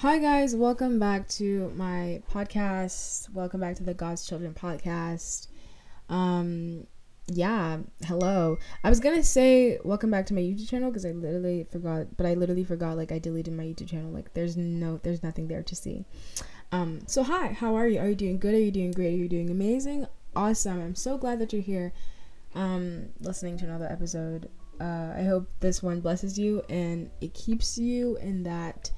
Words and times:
Hi, 0.00 0.18
guys. 0.18 0.56
Welcome 0.56 0.98
back 0.98 1.28
to 1.28 1.70
my 1.76 2.22
podcast. 2.32 3.28
Welcome 3.34 3.60
back 3.60 3.76
to 3.76 3.82
the 3.82 3.92
God's 3.92 4.26
Children 4.26 4.54
podcast. 4.54 5.48
Um, 6.08 6.86
yeah, 7.26 7.80
hello. 8.06 8.56
I 8.82 8.88
was 8.88 8.98
gonna 8.98 9.22
say 9.22 9.78
welcome 9.84 10.10
back 10.10 10.24
to 10.28 10.34
my 10.34 10.40
YouTube 10.40 10.70
channel 10.70 10.90
because 10.90 11.04
I 11.04 11.10
literally 11.10 11.64
forgot, 11.64 12.16
but 12.16 12.24
I 12.24 12.32
literally 12.32 12.64
forgot. 12.64 12.96
Like, 12.96 13.12
I 13.12 13.18
deleted 13.18 13.52
my 13.52 13.64
YouTube 13.64 13.90
channel. 13.90 14.10
Like, 14.10 14.32
there's 14.32 14.56
no, 14.56 15.00
there's 15.02 15.22
nothing 15.22 15.48
there 15.48 15.62
to 15.62 15.76
see. 15.76 16.06
Um, 16.72 17.00
so 17.06 17.22
hi, 17.22 17.48
how 17.48 17.74
are 17.74 17.86
you? 17.86 18.00
Are 18.00 18.08
you 18.08 18.14
doing 18.14 18.38
good? 18.38 18.54
Are 18.54 18.58
you 18.58 18.70
doing 18.70 18.92
great? 18.92 19.12
Are 19.12 19.18
you 19.18 19.28
doing 19.28 19.50
amazing? 19.50 20.06
Awesome. 20.34 20.80
I'm 20.80 20.94
so 20.94 21.18
glad 21.18 21.40
that 21.40 21.52
you're 21.52 21.60
here, 21.60 21.92
um, 22.54 23.10
listening 23.20 23.58
to 23.58 23.66
another 23.66 23.92
episode. 23.92 24.48
Uh, 24.80 25.12
I 25.14 25.24
hope 25.24 25.46
this 25.60 25.82
one 25.82 26.00
blesses 26.00 26.38
you 26.38 26.62
and 26.70 27.10
it 27.20 27.34
keeps 27.34 27.76
you 27.76 28.16
in 28.16 28.44
that 28.44 28.90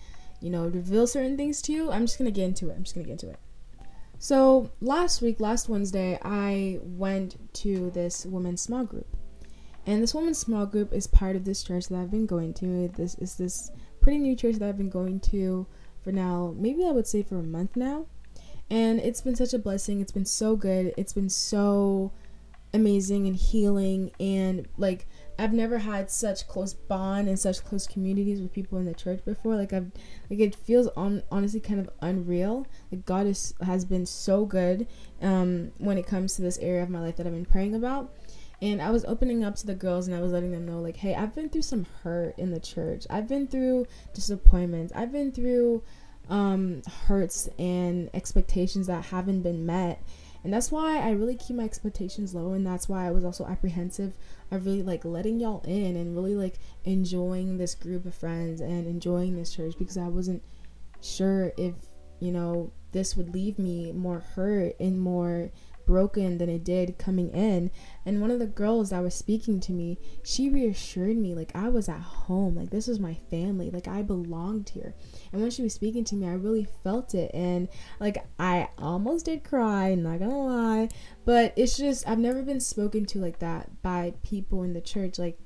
you 0.42 0.50
know, 0.50 0.66
reveal 0.66 1.06
certain 1.06 1.36
things 1.36 1.62
to 1.62 1.72
you. 1.72 1.90
I'm 1.90 2.06
just 2.06 2.18
gonna 2.18 2.30
get 2.30 2.44
into 2.44 2.70
it. 2.70 2.74
I'm 2.76 2.82
just 2.82 2.94
gonna 2.94 3.06
get 3.06 3.22
into 3.22 3.30
it. 3.30 3.38
So 4.18 4.70
last 4.80 5.22
week, 5.22 5.40
last 5.40 5.68
Wednesday, 5.68 6.18
I 6.22 6.78
went 6.82 7.36
to 7.54 7.90
this 7.90 8.24
women's 8.24 8.62
small 8.62 8.84
group. 8.84 9.06
And 9.84 10.00
this 10.00 10.14
women's 10.14 10.38
small 10.38 10.64
group 10.64 10.92
is 10.92 11.08
part 11.08 11.34
of 11.34 11.44
this 11.44 11.64
church 11.64 11.88
that 11.88 11.98
I've 11.98 12.10
been 12.10 12.26
going 12.26 12.54
to. 12.54 12.88
This 12.88 13.16
is 13.16 13.36
this 13.36 13.72
pretty 14.00 14.18
new 14.18 14.36
church 14.36 14.56
that 14.56 14.68
I've 14.68 14.78
been 14.78 14.90
going 14.90 15.18
to 15.20 15.66
for 16.02 16.12
now, 16.12 16.54
maybe 16.56 16.84
I 16.84 16.90
would 16.90 17.06
say 17.06 17.22
for 17.22 17.38
a 17.38 17.42
month 17.42 17.76
now. 17.76 18.06
And 18.70 19.00
it's 19.00 19.20
been 19.20 19.36
such 19.36 19.54
a 19.54 19.58
blessing. 19.58 20.00
It's 20.00 20.12
been 20.12 20.24
so 20.24 20.56
good. 20.56 20.94
It's 20.96 21.12
been 21.12 21.28
so 21.28 22.12
amazing 22.74 23.26
and 23.26 23.36
healing 23.36 24.10
and 24.18 24.66
like 24.78 25.06
I've 25.42 25.52
never 25.52 25.78
had 25.78 26.08
such 26.08 26.46
close 26.46 26.72
bond 26.72 27.28
and 27.28 27.36
such 27.36 27.64
close 27.64 27.88
communities 27.88 28.40
with 28.40 28.52
people 28.52 28.78
in 28.78 28.84
the 28.84 28.94
church 28.94 29.24
before. 29.24 29.56
Like 29.56 29.72
I've 29.72 29.90
like 30.30 30.38
it 30.38 30.54
feels 30.54 30.86
on 30.96 31.24
honestly 31.32 31.58
kind 31.58 31.80
of 31.80 31.90
unreal. 32.00 32.64
Like 32.92 33.04
God 33.04 33.26
is 33.26 33.52
has 33.60 33.84
been 33.84 34.06
so 34.06 34.46
good 34.46 34.86
um 35.20 35.72
when 35.78 35.98
it 35.98 36.06
comes 36.06 36.36
to 36.36 36.42
this 36.42 36.58
area 36.58 36.84
of 36.84 36.90
my 36.90 37.00
life 37.00 37.16
that 37.16 37.26
I've 37.26 37.32
been 37.32 37.44
praying 37.44 37.74
about. 37.74 38.14
And 38.60 38.80
I 38.80 38.90
was 38.90 39.04
opening 39.04 39.42
up 39.42 39.56
to 39.56 39.66
the 39.66 39.74
girls 39.74 40.06
and 40.06 40.16
I 40.16 40.20
was 40.20 40.30
letting 40.30 40.52
them 40.52 40.64
know 40.64 40.80
like, 40.80 40.96
hey, 40.96 41.16
I've 41.16 41.34
been 41.34 41.48
through 41.48 41.62
some 41.62 41.86
hurt 42.04 42.38
in 42.38 42.52
the 42.52 42.60
church. 42.60 43.04
I've 43.10 43.26
been 43.28 43.48
through 43.48 43.88
disappointments. 44.14 44.92
I've 44.94 45.10
been 45.10 45.32
through 45.32 45.82
um 46.28 46.82
hurts 47.06 47.48
and 47.58 48.10
expectations 48.14 48.86
that 48.86 49.06
haven't 49.06 49.42
been 49.42 49.66
met 49.66 50.00
and 50.44 50.52
that's 50.52 50.72
why 50.72 50.98
I 50.98 51.10
really 51.10 51.36
keep 51.36 51.56
my 51.56 51.64
expectations 51.64 52.34
low. 52.34 52.52
And 52.52 52.66
that's 52.66 52.88
why 52.88 53.06
I 53.06 53.10
was 53.10 53.24
also 53.24 53.46
apprehensive 53.46 54.14
really 54.56 54.82
like 54.82 55.04
letting 55.04 55.40
y'all 55.40 55.62
in 55.66 55.96
and 55.96 56.14
really 56.14 56.34
like 56.34 56.58
enjoying 56.84 57.58
this 57.58 57.74
group 57.74 58.06
of 58.06 58.14
friends 58.14 58.60
and 58.60 58.86
enjoying 58.86 59.36
this 59.36 59.54
church 59.54 59.74
because 59.78 59.96
I 59.96 60.08
wasn't 60.08 60.42
sure 61.00 61.52
if, 61.56 61.74
you 62.20 62.32
know, 62.32 62.72
this 62.92 63.16
would 63.16 63.32
leave 63.32 63.58
me 63.58 63.92
more 63.92 64.20
hurt 64.20 64.74
and 64.78 65.00
more 65.00 65.50
broken 65.86 66.38
than 66.38 66.48
it 66.48 66.64
did 66.64 66.98
coming 66.98 67.30
in. 67.30 67.70
And 68.04 68.20
one 68.20 68.30
of 68.30 68.38
the 68.38 68.46
girls 68.46 68.90
that 68.90 69.02
was 69.02 69.14
speaking 69.14 69.60
to 69.60 69.72
me, 69.72 69.98
she 70.22 70.48
reassured 70.48 71.16
me 71.16 71.34
like 71.34 71.52
I 71.54 71.68
was 71.68 71.88
at 71.88 72.00
home, 72.00 72.56
like 72.56 72.70
this 72.70 72.86
was 72.86 72.98
my 72.98 73.14
family, 73.14 73.70
like 73.70 73.88
I 73.88 74.02
belonged 74.02 74.70
here. 74.70 74.94
And 75.32 75.40
when 75.40 75.50
she 75.50 75.62
was 75.62 75.74
speaking 75.74 76.04
to 76.04 76.14
me, 76.14 76.26
I 76.26 76.34
really 76.34 76.66
felt 76.82 77.14
it. 77.14 77.30
And 77.34 77.68
like 78.00 78.18
I 78.38 78.68
almost 78.78 79.26
did 79.26 79.44
cry, 79.44 79.94
not 79.94 80.18
gonna 80.18 80.44
lie. 80.44 80.88
But 81.24 81.52
it's 81.56 81.76
just, 81.76 82.08
I've 82.08 82.18
never 82.18 82.42
been 82.42 82.60
spoken 82.60 83.06
to 83.06 83.18
like 83.18 83.38
that 83.40 83.82
by 83.82 84.14
people 84.22 84.62
in 84.62 84.72
the 84.72 84.80
church. 84.80 85.18
Like, 85.18 85.38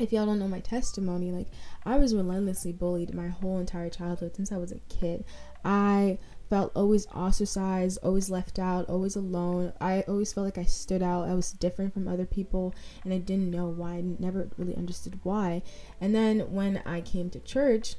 if 0.00 0.12
y'all 0.12 0.26
don't 0.26 0.38
know 0.38 0.48
my 0.48 0.60
testimony, 0.60 1.30
like 1.30 1.48
I 1.84 1.98
was 1.98 2.14
relentlessly 2.14 2.72
bullied 2.72 3.14
my 3.14 3.28
whole 3.28 3.58
entire 3.58 3.90
childhood 3.90 4.34
since 4.34 4.50
I 4.50 4.56
was 4.56 4.72
a 4.72 4.78
kid. 4.88 5.24
I 5.64 6.18
felt 6.50 6.72
always 6.74 7.06
ostracized, 7.14 8.00
always 8.02 8.28
left 8.28 8.58
out, 8.58 8.88
always 8.88 9.14
alone. 9.14 9.72
I 9.80 10.02
always 10.08 10.32
felt 10.32 10.44
like 10.44 10.58
I 10.58 10.64
stood 10.64 11.02
out. 11.02 11.28
I 11.28 11.34
was 11.34 11.52
different 11.52 11.94
from 11.94 12.08
other 12.08 12.26
people 12.26 12.74
and 13.04 13.14
I 13.14 13.18
didn't 13.18 13.50
know 13.50 13.68
why. 13.68 13.94
I 13.94 14.02
never 14.18 14.50
really 14.58 14.76
understood 14.76 15.20
why. 15.22 15.62
And 16.00 16.12
then 16.12 16.52
when 16.52 16.82
I 16.84 17.00
came 17.00 17.30
to 17.30 17.40
church, 17.40 17.94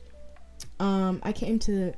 um, 0.79 1.21
I 1.23 1.31
came 1.31 1.57
to 1.59 1.93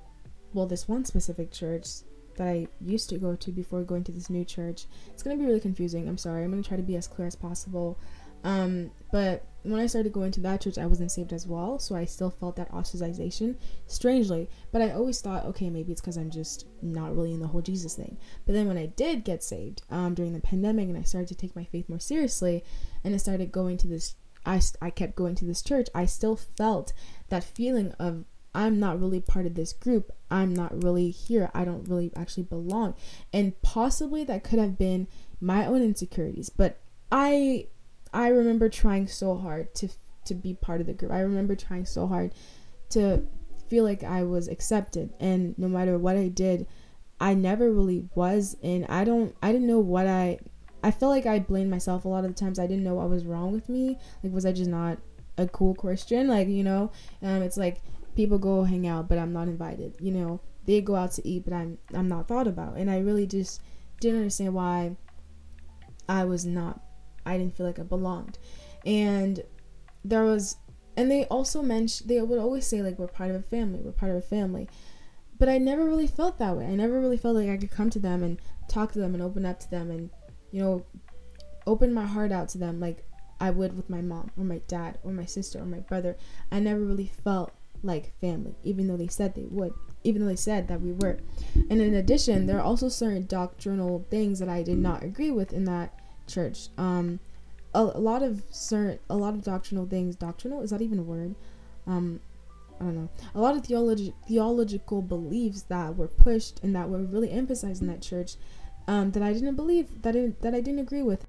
well, 0.54 0.68
this 0.68 0.88
one 0.88 1.04
specific 1.04 1.52
church 1.52 1.88
that 2.36 2.48
I 2.48 2.68
used 2.80 3.10
to 3.10 3.18
go 3.18 3.36
to 3.36 3.52
before 3.52 3.84
going 3.84 4.04
to 4.06 4.12
this 4.12 4.30
new 4.30 4.46
church. 4.46 4.86
It's 5.08 5.24
gonna 5.24 5.38
be 5.38 5.46
really 5.46 5.60
confusing. 5.60 6.08
I'm 6.08 6.18
sorry. 6.18 6.44
I'm 6.44 6.52
gonna 6.52 6.64
try 6.64 6.78
to 6.78 6.84
be 6.84 6.96
as 6.96 7.08
clear 7.08 7.28
as 7.28 7.36
possible. 7.36 8.00
Um, 8.44 8.92
but 9.12 9.46
when 9.64 9.80
I 9.80 9.88
started 9.88 10.12
going 10.12 10.32
to 10.34 10.42
that 10.42 10.62
church, 10.62 10.78
I 10.78 10.86
wasn't 10.86 11.12
saved 11.12 11.32
as 11.32 11.48
well, 11.48 11.80
so 11.80 11.96
I 11.96 12.06
still 12.06 12.30
felt 12.30 12.58
that 12.58 12.72
ostracization, 12.72 13.56
strangely. 13.88 14.50
But 14.72 14.82
I 14.82 14.92
always 14.92 15.22
thought, 15.22 15.46
okay, 15.46 15.70
maybe 15.70 15.92
it's 15.92 16.02
because 16.02 16.18
I'm 16.18 16.30
just 16.30 16.66
not 16.82 17.16
really 17.16 17.34
in 17.34 17.40
the 17.40 17.48
whole 17.48 17.62
Jesus 17.62 17.96
thing. 17.96 18.18
But 18.46 18.54
then 18.54 18.68
when 18.68 18.78
I 18.78 18.88
did 18.88 19.24
get 19.24 19.42
saved 19.42 19.82
um, 19.90 20.14
during 20.14 20.34
the 20.34 20.42
pandemic, 20.42 20.90
and 20.90 20.98
I 20.98 21.04
started 21.04 21.30
to 21.30 21.36
take 21.36 21.56
my 21.56 21.64
faith 21.64 21.88
more 21.88 22.00
seriously, 22.00 22.64
and 23.04 23.14
I 23.14 23.18
started 23.18 23.52
going 23.52 23.78
to 23.78 23.88
this, 23.88 24.16
I 24.46 24.62
I 24.82 24.90
kept 24.90 25.16
going 25.16 25.36
to 25.36 25.46
this 25.46 25.62
church. 25.62 25.88
I 25.96 26.06
still 26.06 26.36
felt 26.36 26.92
that 27.30 27.44
feeling 27.44 27.94
of 28.00 28.26
I'm 28.54 28.80
not 28.80 29.00
really 29.00 29.22
part 29.22 29.46
of 29.46 29.56
this 29.56 29.74
group. 29.74 30.12
I'm 30.30 30.54
not 30.54 30.84
really 30.84 31.10
here. 31.10 31.50
I 31.54 31.66
don't 31.66 31.88
really 31.88 32.12
actually 32.16 32.44
belong. 32.44 32.94
And 33.32 33.60
possibly 33.62 34.24
that 34.26 34.44
could 34.44 34.60
have 34.60 34.78
been 34.78 35.08
my 35.42 35.66
own 35.66 35.82
insecurities, 35.82 36.50
but 36.50 36.80
I 37.12 37.68
I 38.14 38.28
remember 38.28 38.70
trying 38.70 39.08
so 39.08 39.36
hard 39.36 39.74
to 39.76 39.90
to 40.26 40.34
be 40.34 40.54
part 40.54 40.80
of 40.80 40.88
the 40.88 40.94
group. 40.94 41.12
I 41.12 41.20
remember 41.20 41.56
trying 41.56 41.86
so 41.86 42.08
hard 42.08 42.34
to 42.92 43.24
feel 43.68 43.84
like 43.84 44.04
I 44.04 44.24
was 44.24 44.48
accepted 44.48 45.14
and 45.20 45.58
no 45.58 45.68
matter 45.68 45.98
what 45.98 46.16
I 46.16 46.28
did, 46.28 46.68
I 47.20 47.34
never 47.34 47.72
really 47.72 48.08
was 48.16 48.56
and 48.62 48.86
I 48.88 49.04
don't 49.04 49.36
I 49.42 49.52
didn't 49.52 49.68
know 49.68 49.80
what 49.80 50.08
I 50.08 50.40
I 50.84 50.92
feel 50.92 51.10
like 51.10 51.26
I 51.26 51.40
blamed 51.40 51.72
myself 51.72 52.06
a 52.06 52.10
lot 52.10 52.26
of 52.26 52.36
the 52.36 52.40
times. 52.40 52.60
I 52.60 52.68
didn't 52.68 52.84
know 52.84 52.96
what 52.96 53.10
was 53.10 53.26
wrong 53.26 53.52
with 53.52 53.68
me. 53.70 53.98
Like 54.24 54.34
was 54.34 54.46
I 54.46 54.52
just 54.52 54.70
not 54.70 55.00
a 55.38 55.48
cool 55.48 55.74
Christian? 55.74 56.28
Like, 56.28 56.48
you 56.48 56.64
know, 56.64 56.92
um 57.22 57.42
it's 57.42 57.58
like 57.58 57.82
people 58.16 58.38
go 58.38 58.64
hang 58.64 58.86
out 58.88 59.10
but 59.10 59.18
I'm 59.18 59.34
not 59.34 59.48
invited, 59.48 59.96
you 60.00 60.12
know. 60.12 60.40
They 60.66 60.80
go 60.80 60.96
out 60.96 61.12
to 61.14 61.28
eat 61.28 61.44
but 61.46 61.54
I'm 61.54 61.78
I'm 61.94 62.08
not 62.08 62.28
thought 62.28 62.48
about. 62.48 62.78
And 62.78 62.90
I 62.92 63.00
really 63.00 63.26
just 63.26 63.62
didn't 64.00 64.20
understand 64.20 64.54
why 64.54 64.96
I 66.08 66.26
was 66.26 66.46
not 66.46 66.82
I 67.26 67.38
didn't 67.38 67.56
feel 67.56 67.66
like 67.66 67.80
I 67.80 67.84
belonged. 67.84 68.38
And 68.86 69.44
there 70.04 70.24
was 70.24 70.58
and 70.96 71.10
they 71.10 71.26
also 71.26 71.62
mentioned 71.62 72.10
they 72.10 72.22
would 72.22 72.40
always 72.40 72.68
say 72.68 72.82
like 72.82 73.00
we're 73.00 73.08
part 73.08 73.30
of 73.30 73.36
a 73.36 73.42
family, 73.42 73.80
we're 73.82 73.92
part 73.92 74.12
of 74.12 74.18
a 74.18 74.22
family. 74.22 74.68
But 75.40 75.50
I 75.50 75.58
never 75.58 75.84
really 75.86 76.08
felt 76.08 76.38
that 76.38 76.56
way. 76.56 76.66
I 76.66 76.76
never 76.76 77.00
really 77.00 77.18
felt 77.18 77.36
like 77.36 77.50
I 77.50 77.58
could 77.58 77.72
come 77.72 77.90
to 77.92 78.00
them 78.00 78.24
and 78.24 78.40
talk 78.70 78.92
to 78.94 79.00
them 79.00 79.14
and 79.14 79.24
open 79.24 79.46
up 79.46 79.60
to 79.62 79.72
them 79.72 79.92
and 79.92 80.10
you 80.52 80.62
know 80.62 80.86
open 81.66 81.94
my 81.94 82.06
heart 82.06 82.32
out 82.32 82.50
to 82.50 82.58
them 82.58 82.80
like 82.80 83.06
I 83.40 83.50
would 83.50 83.76
with 83.76 83.90
my 83.90 84.02
mom 84.02 84.32
or 84.38 84.44
my 84.44 84.62
dad 84.68 85.00
or 85.04 85.12
my 85.12 85.26
sister 85.26 85.60
or 85.60 85.66
my 85.66 85.80
brother. 85.80 86.18
I 86.52 86.60
never 86.60 86.80
really 86.80 87.12
felt 87.24 87.52
like 87.82 88.18
family, 88.20 88.56
even 88.64 88.88
though 88.88 88.98
they 88.98 89.08
said 89.08 89.36
they 89.36 89.46
would, 89.50 89.74
even 90.04 90.22
though 90.22 90.30
they 90.30 90.36
said 90.36 90.68
that 90.70 90.82
we 90.82 90.94
were. 90.94 91.20
And 91.70 91.82
in 91.82 91.94
addition, 91.94 92.46
there 92.46 92.58
are 92.58 92.64
also 92.64 92.88
certain 92.88 93.26
doctrinal 93.26 94.06
things 94.10 94.40
that 94.40 94.48
I 94.50 94.64
did 94.64 94.78
not 94.78 95.04
agree 95.04 95.32
with 95.32 95.52
in 95.52 95.66
that 95.66 96.00
church. 96.28 96.70
Um, 96.78 97.20
a, 97.74 97.80
a 97.80 98.00
lot 98.00 98.24
of 98.24 98.44
certain, 98.50 99.00
a 99.10 99.16
lot 99.16 99.34
of 99.34 99.44
doctrinal 99.44 99.86
things. 99.86 100.16
Doctrinal 100.16 100.62
is 100.62 100.70
that 100.70 100.82
even 100.82 101.00
a 101.00 101.04
word? 101.04 101.36
Um, 101.88 102.20
I 102.80 102.86
don't 102.86 102.96
know. 102.96 103.10
A 103.36 103.40
lot 103.40 103.56
of 103.56 103.66
theology, 103.66 104.14
theological 104.28 105.02
beliefs 105.02 105.64
that 105.64 105.96
were 105.96 106.08
pushed 106.08 106.62
and 106.64 106.76
that 106.76 106.90
were 106.90 107.04
really 107.04 107.32
emphasized 107.32 107.82
in 107.82 107.88
that 107.88 108.02
church, 108.02 108.36
um, 108.88 109.12
that 109.12 109.24
I 109.24 109.32
didn't 109.34 109.56
believe, 109.56 110.02
that 110.02 110.16
I, 110.16 110.34
that 110.42 110.54
I 110.54 110.60
didn't 110.60 110.80
agree 110.80 111.02
with, 111.02 111.26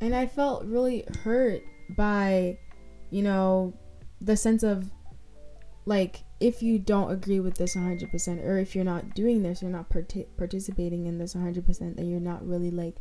and 0.00 0.14
I 0.14 0.26
felt 0.26 0.64
really 0.64 1.04
hurt 1.24 1.62
by, 1.96 2.58
you 3.10 3.22
know, 3.22 3.74
the 4.20 4.36
sense 4.36 4.62
of, 4.62 4.90
like, 5.86 6.24
if 6.38 6.62
you 6.62 6.78
don't 6.78 7.10
agree 7.10 7.40
with 7.40 7.56
this 7.56 7.74
100%, 7.74 8.44
or 8.44 8.58
if 8.58 8.74
you're 8.74 8.84
not 8.84 9.14
doing 9.14 9.42
this, 9.42 9.62
you're 9.62 9.70
not 9.70 9.88
part- 9.88 10.12
participating 10.36 11.06
in 11.06 11.18
this 11.18 11.34
100%, 11.34 11.96
then 11.96 12.08
you're 12.08 12.20
not 12.20 12.46
really 12.46 12.70
like 12.70 12.96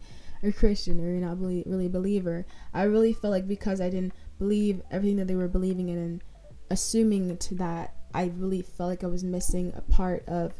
a 0.48 0.54
Christian 0.54 1.00
or 1.00 1.10
you're 1.12 1.26
not 1.26 1.40
really, 1.40 1.64
really 1.66 1.88
a 1.88 1.90
believer. 1.90 2.46
I 2.74 2.84
really 2.84 3.14
felt 3.14 3.32
like 3.32 3.48
because 3.48 3.82
I 3.82 3.90
didn't 3.90 4.14
believe 4.38 4.82
everything 4.92 5.18
that 5.18 5.28
they 5.28 5.36
were 5.36 5.48
believing 5.48 5.90
in 5.90 5.98
and 5.98 6.22
assuming 6.70 7.38
to 7.38 7.56
that, 7.56 7.96
I 8.14 8.32
really 8.38 8.62
felt 8.62 8.90
like 8.90 9.04
I 9.04 9.08
was 9.08 9.24
missing 9.24 9.74
a 9.76 9.82
part 9.82 10.28
of 10.28 10.54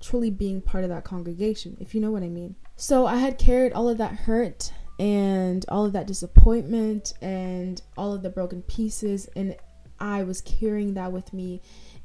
truly 0.00 0.30
being 0.30 0.60
part 0.60 0.84
of 0.84 0.90
that 0.90 1.04
congregation, 1.04 1.76
if 1.80 1.94
you 1.94 2.00
know 2.00 2.10
what 2.10 2.22
I 2.22 2.28
mean. 2.28 2.56
So 2.76 3.06
I 3.06 3.16
had 3.16 3.38
carried 3.38 3.72
all 3.72 3.88
of 3.88 3.98
that 3.98 4.12
hurt 4.12 4.72
and 4.98 5.64
all 5.68 5.84
of 5.84 5.92
that 5.92 6.06
disappointment 6.06 7.12
and 7.20 7.80
all 7.96 8.12
of 8.12 8.22
the 8.22 8.30
broken 8.30 8.62
pieces, 8.62 9.28
and 9.36 9.56
I 9.98 10.22
was 10.22 10.40
carrying 10.40 10.94
that 10.94 11.12
with 11.12 11.32
me 11.32 11.60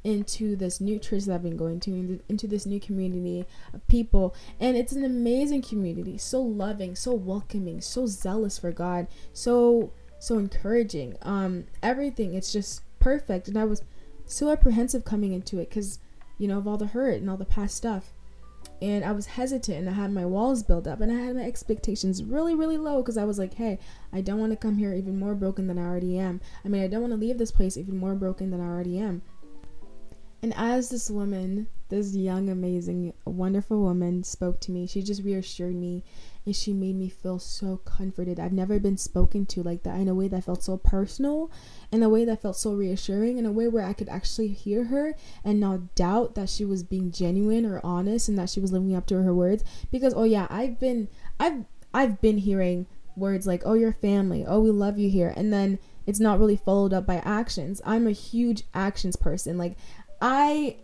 into 0.06 0.54
this 0.54 0.80
new 0.80 1.00
church 1.00 1.24
that 1.24 1.34
I've 1.34 1.42
been 1.42 1.56
going 1.56 1.80
to, 1.80 2.20
into 2.28 2.46
this 2.46 2.64
new 2.64 2.78
community 2.78 3.44
of 3.74 3.86
people. 3.88 4.36
And 4.60 4.76
it's 4.76 4.92
an 4.92 5.04
amazing 5.04 5.62
community, 5.62 6.16
so 6.16 6.40
loving, 6.40 6.94
so 6.94 7.12
welcoming, 7.12 7.80
so 7.80 8.06
zealous 8.06 8.56
for 8.56 8.70
God, 8.70 9.08
so 9.32 9.92
so 10.20 10.38
encouraging. 10.38 11.16
Um 11.22 11.64
everything, 11.82 12.34
it's 12.34 12.52
just 12.52 12.82
perfect. 13.00 13.48
And 13.48 13.58
I 13.58 13.64
was 13.64 13.82
so 14.26 14.48
apprehensive 14.50 15.04
coming 15.04 15.32
into 15.32 15.58
it 15.58 15.70
cuz 15.72 15.98
you 16.38 16.46
know, 16.46 16.58
of 16.58 16.68
all 16.68 16.76
the 16.76 16.86
hurt 16.86 17.20
and 17.20 17.28
all 17.28 17.36
the 17.36 17.44
past 17.44 17.74
stuff. 17.74 18.12
And 18.80 19.04
I 19.04 19.10
was 19.10 19.26
hesitant 19.26 19.78
and 19.78 19.88
I 19.88 19.92
had 19.94 20.12
my 20.12 20.26
walls 20.26 20.62
built 20.62 20.86
up 20.86 21.00
and 21.00 21.10
I 21.10 21.16
had 21.16 21.34
my 21.34 21.42
expectations 21.42 22.22
really, 22.22 22.54
really 22.54 22.76
low 22.78 23.02
because 23.02 23.16
I 23.16 23.24
was 23.24 23.38
like, 23.38 23.54
hey, 23.54 23.78
I 24.12 24.20
don't 24.20 24.38
want 24.38 24.52
to 24.52 24.56
come 24.56 24.76
here 24.76 24.92
even 24.94 25.18
more 25.18 25.34
broken 25.34 25.66
than 25.66 25.78
I 25.78 25.86
already 25.86 26.18
am. 26.18 26.40
I 26.64 26.68
mean, 26.68 26.82
I 26.84 26.86
don't 26.86 27.00
want 27.00 27.12
to 27.12 27.18
leave 27.18 27.38
this 27.38 27.50
place 27.50 27.76
even 27.76 27.96
more 27.96 28.14
broken 28.14 28.50
than 28.50 28.60
I 28.60 28.66
already 28.66 28.98
am. 28.98 29.22
And 30.42 30.52
as 30.56 30.90
this 30.90 31.10
woman, 31.10 31.66
this 31.88 32.14
young, 32.14 32.48
amazing, 32.48 33.14
wonderful 33.24 33.80
woman 33.80 34.22
spoke 34.22 34.60
to 34.60 34.72
me, 34.72 34.86
she 34.86 35.02
just 35.02 35.22
reassured 35.22 35.74
me 35.74 36.04
and 36.44 36.54
she 36.54 36.72
made 36.72 36.96
me 36.96 37.08
feel 37.08 37.38
so 37.38 37.78
comforted. 37.78 38.38
I've 38.38 38.52
never 38.52 38.78
been 38.78 38.96
spoken 38.96 39.46
to 39.46 39.62
like 39.62 39.82
that 39.84 39.98
in 39.98 40.08
a 40.08 40.14
way 40.14 40.28
that 40.28 40.44
felt 40.44 40.62
so 40.62 40.76
personal, 40.76 41.50
in 41.90 42.02
a 42.02 42.08
way 42.08 42.24
that 42.24 42.42
felt 42.42 42.56
so 42.56 42.72
reassuring, 42.72 43.38
in 43.38 43.46
a 43.46 43.52
way 43.52 43.66
where 43.66 43.84
I 43.84 43.92
could 43.92 44.08
actually 44.08 44.48
hear 44.48 44.84
her 44.84 45.14
and 45.44 45.58
not 45.58 45.94
doubt 45.94 46.34
that 46.34 46.50
she 46.50 46.64
was 46.64 46.82
being 46.82 47.10
genuine 47.10 47.66
or 47.66 47.80
honest 47.82 48.28
and 48.28 48.38
that 48.38 48.50
she 48.50 48.60
was 48.60 48.72
living 48.72 48.94
up 48.94 49.06
to 49.06 49.22
her 49.22 49.34
words. 49.34 49.64
Because 49.90 50.14
oh 50.14 50.24
yeah, 50.24 50.46
I've 50.50 50.78
been 50.78 51.08
I've 51.40 51.64
I've 51.92 52.20
been 52.20 52.38
hearing 52.38 52.86
words 53.16 53.46
like, 53.46 53.62
oh, 53.64 53.74
your 53.74 53.92
family, 53.92 54.44
oh, 54.46 54.60
we 54.60 54.70
love 54.70 54.98
you 54.98 55.08
here. 55.08 55.32
And 55.36 55.52
then 55.52 55.78
it's 56.06 56.20
not 56.20 56.38
really 56.38 56.56
followed 56.56 56.92
up 56.92 57.06
by 57.06 57.16
actions. 57.16 57.80
I'm 57.84 58.06
a 58.06 58.12
huge 58.12 58.62
actions 58.74 59.16
person. 59.16 59.58
Like, 59.58 59.76
I 60.20 60.76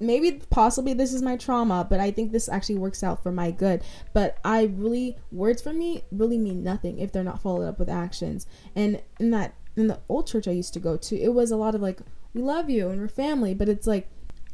maybe 0.00 0.40
possibly 0.50 0.92
this 0.92 1.12
is 1.12 1.22
my 1.22 1.36
trauma, 1.36 1.86
but 1.88 2.00
I 2.00 2.10
think 2.10 2.30
this 2.30 2.48
actually 2.48 2.76
works 2.76 3.02
out 3.02 3.22
for 3.22 3.32
my 3.32 3.50
good. 3.50 3.82
But 4.12 4.38
I 4.44 4.64
really 4.64 5.16
words 5.32 5.62
for 5.62 5.72
me 5.72 6.04
really 6.12 6.38
mean 6.38 6.62
nothing 6.62 6.98
if 6.98 7.12
they're 7.12 7.24
not 7.24 7.42
followed 7.42 7.66
up 7.66 7.78
with 7.78 7.88
actions. 7.88 8.46
And 8.74 9.02
in 9.18 9.30
that 9.30 9.54
in 9.76 9.86
the 9.86 10.00
old 10.08 10.26
church 10.26 10.48
I 10.48 10.52
used 10.52 10.74
to 10.74 10.80
go 10.80 10.96
to, 10.96 11.18
it 11.18 11.34
was 11.34 11.50
a 11.50 11.56
lot 11.56 11.74
of 11.74 11.80
like, 11.80 12.00
we 12.34 12.42
love 12.42 12.68
you 12.68 12.90
and 12.90 13.00
we're 13.00 13.08
family, 13.08 13.54
but 13.54 13.68
it's 13.68 13.86
like 13.86 14.08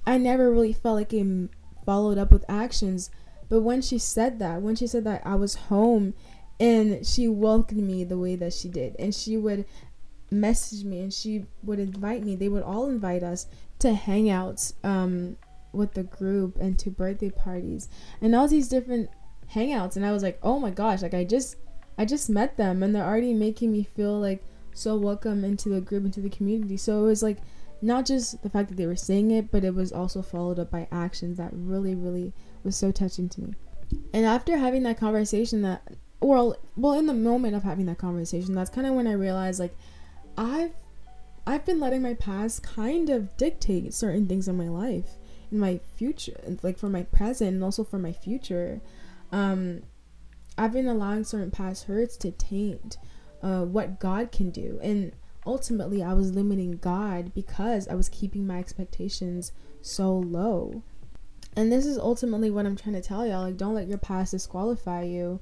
I 0.07 0.19
never 0.19 0.51
really 0.51 0.73
felt 0.73 0.97
like 0.97 1.13
it 1.13 1.51
followed 1.85 2.19
up 2.19 2.31
with 2.31 2.45
actions. 2.49 3.11
But 3.49 3.61
when 3.61 3.83
she 3.83 3.99
said 3.99 4.39
that, 4.39 4.63
when 4.63 4.77
she 4.77 4.87
said 4.87 5.05
that 5.05 5.23
I 5.25 5.35
was 5.35 5.55
home 5.55 6.15
and 6.61 7.07
she 7.07 7.29
welcomed 7.29 7.83
me 7.83 8.05
the 8.05 8.19
way 8.19 8.37
that 8.37 8.53
she 8.53 8.69
did, 8.69 8.97
and 8.99 9.15
she 9.15 9.37
would 9.37 9.65
message 10.31 10.85
me 10.85 11.01
and 11.01 11.13
she 11.13 11.47
would 11.63 11.79
invite 11.79 12.23
me, 12.23 12.35
they 12.35 12.49
would 12.49 12.63
all 12.63 12.87
invite 12.87 13.23
us 13.23 13.47
to 13.81 13.93
hangouts 13.93 14.75
um, 14.85 15.37
with 15.73 15.95
the 15.95 16.05
group 16.05 16.57
and 16.57 16.79
to 16.79 16.91
birthday 16.91 17.31
parties 17.31 17.89
and 18.21 18.35
all 18.35 18.49
these 18.49 18.69
different 18.69 19.11
hangouts 19.53 19.97
and 19.97 20.05
I 20.05 20.13
was 20.13 20.23
like, 20.23 20.39
"Oh 20.43 20.59
my 20.59 20.71
gosh, 20.71 21.03
like 21.03 21.15
I 21.15 21.25
just 21.25 21.57
I 21.99 22.05
just 22.05 22.29
met 22.31 22.57
them 22.57 22.83
and 22.83 22.95
they're 22.95 23.05
already 23.05 23.35
making 23.35 23.73
me 23.73 23.85
feel 23.85 24.19
like 24.19 24.43
so 24.73 24.97
welcome 24.97 25.45
into 25.45 25.69
the 25.69 25.81
group 25.81 26.05
into 26.05 26.21
the 26.21 26.31
community." 26.31 26.77
So 26.77 27.05
it 27.05 27.07
was 27.07 27.23
like 27.23 27.39
not 27.83 28.07
just 28.07 28.43
the 28.43 28.51
fact 28.51 28.69
that 28.69 28.77
they 28.77 28.87
were 28.87 28.97
saying 28.97 29.31
it, 29.31 29.51
but 29.51 29.65
it 29.65 29.75
was 29.75 29.93
also 29.93 30.23
followed 30.23 30.59
up 30.59 30.71
by 30.71 30.89
actions 30.91 31.39
that 31.39 31.51
really 31.53 31.95
really 31.95 32.33
was 32.63 32.77
so 32.77 32.91
touching 32.91 33.29
to 33.31 33.41
me. 33.43 33.55
And 34.13 34.25
after 34.25 34.57
having 34.57 34.83
that 34.85 34.99
conversation 34.99 35.63
that 35.63 35.83
well, 36.21 36.57
well 36.77 36.95
in 36.95 37.07
the 37.07 37.15
moment 37.15 37.55
of 37.55 37.65
having 37.65 37.87
that 37.87 37.99
conversation, 37.99 38.55
that's 38.55 38.71
kind 38.71 38.87
of 38.87 38.95
when 38.95 39.07
I 39.07 39.13
realized 39.13 39.61
like 39.61 39.77
I've 40.37 40.75
I've 41.47 41.65
been 41.67 41.81
letting 41.81 42.03
my 42.03 42.15
past 42.15 42.63
kind 42.63 43.11
of 43.11 43.37
dictate 43.37 43.93
certain 43.93 44.27
things 44.27 44.49
in 44.49 44.57
my 44.57 44.69
life, 44.69 45.19
in 45.53 45.59
my 45.59 45.81
future, 45.97 46.41
like 46.63 46.79
for 46.79 46.89
my 46.89 47.03
present 47.03 47.55
and 47.55 47.65
also 47.65 47.85
for 47.85 47.99
my 47.99 48.13
future. 48.13 48.81
Um, 49.31 49.83
I've 50.57 50.73
been 50.73 50.89
allowing 50.89 51.25
certain 51.25 51.51
past 51.51 51.85
hurts 51.85 52.17
to 52.19 52.31
taint 52.31 52.97
uh, 53.43 53.65
what 53.65 54.01
God 54.01 54.33
can 54.33 54.51
do, 54.51 54.79
and 54.83 55.13
ultimately, 55.47 56.03
I 56.03 56.15
was 56.15 56.33
limiting 56.33 56.79
God 56.79 57.35
because 57.35 57.89
I 57.89 57.95
was 57.95 58.09
keeping 58.09 58.47
my 58.47 58.59
expectations 58.59 59.53
so 59.83 60.17
low. 60.17 60.83
And 61.57 61.71
this 61.71 61.87
is 61.87 61.99
ultimately 61.99 62.51
what 62.51 62.67
I'm 62.67 62.77
trying 62.77 62.95
to 62.95 63.01
tell 63.01 63.27
y'all. 63.27 63.43
Like, 63.43 63.57
don't 63.57 63.75
let 63.75 63.89
your 63.89 63.99
past 63.99 64.33
disqualify 64.33 65.03
you. 65.03 65.41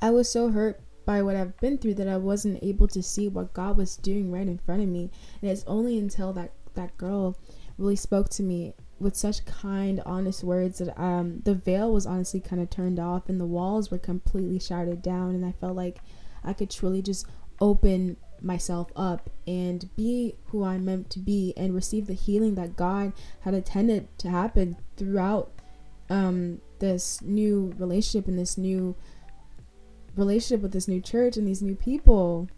I 0.00 0.10
was 0.10 0.28
so 0.28 0.50
hurt 0.50 0.80
by 1.10 1.22
what 1.22 1.34
I've 1.34 1.58
been 1.58 1.76
through 1.76 1.94
that 1.94 2.06
I 2.06 2.16
wasn't 2.18 2.62
able 2.62 2.86
to 2.86 3.02
see 3.02 3.26
what 3.26 3.52
God 3.52 3.76
was 3.76 3.96
doing 3.96 4.30
right 4.30 4.46
in 4.46 4.58
front 4.58 4.80
of 4.80 4.88
me. 4.88 5.10
And 5.42 5.50
it's 5.50 5.64
only 5.66 5.98
until 5.98 6.32
that 6.34 6.52
that 6.74 6.96
girl 6.96 7.36
really 7.78 7.96
spoke 7.96 8.28
to 8.28 8.44
me 8.44 8.74
with 9.00 9.16
such 9.16 9.44
kind, 9.44 10.00
honest 10.06 10.44
words 10.44 10.78
that 10.78 10.96
um 10.96 11.40
the 11.44 11.54
veil 11.54 11.92
was 11.92 12.06
honestly 12.06 12.38
kind 12.38 12.62
of 12.62 12.70
turned 12.70 13.00
off 13.00 13.28
and 13.28 13.40
the 13.40 13.52
walls 13.58 13.90
were 13.90 13.98
completely 13.98 14.60
shattered 14.60 15.02
down 15.02 15.30
and 15.30 15.44
I 15.44 15.50
felt 15.50 15.74
like 15.74 15.98
I 16.44 16.52
could 16.52 16.70
truly 16.70 17.02
just 17.02 17.26
open 17.60 18.16
myself 18.40 18.92
up 18.94 19.30
and 19.48 19.90
be 19.96 20.36
who 20.50 20.62
I'm 20.62 20.84
meant 20.84 21.10
to 21.10 21.18
be 21.18 21.52
and 21.56 21.74
receive 21.74 22.06
the 22.06 22.14
healing 22.14 22.54
that 22.54 22.76
God 22.76 23.14
had 23.40 23.54
intended 23.54 24.16
to 24.18 24.30
happen 24.30 24.76
throughout 24.96 25.50
um 26.08 26.60
this 26.78 27.20
new 27.20 27.74
relationship 27.78 28.28
and 28.28 28.38
this 28.38 28.56
new 28.56 28.94
relationship 30.16 30.62
with 30.62 30.72
this 30.72 30.88
new 30.88 31.00
church 31.00 31.36
and 31.36 31.46
these 31.46 31.62
new 31.62 31.74
people. 31.74 32.48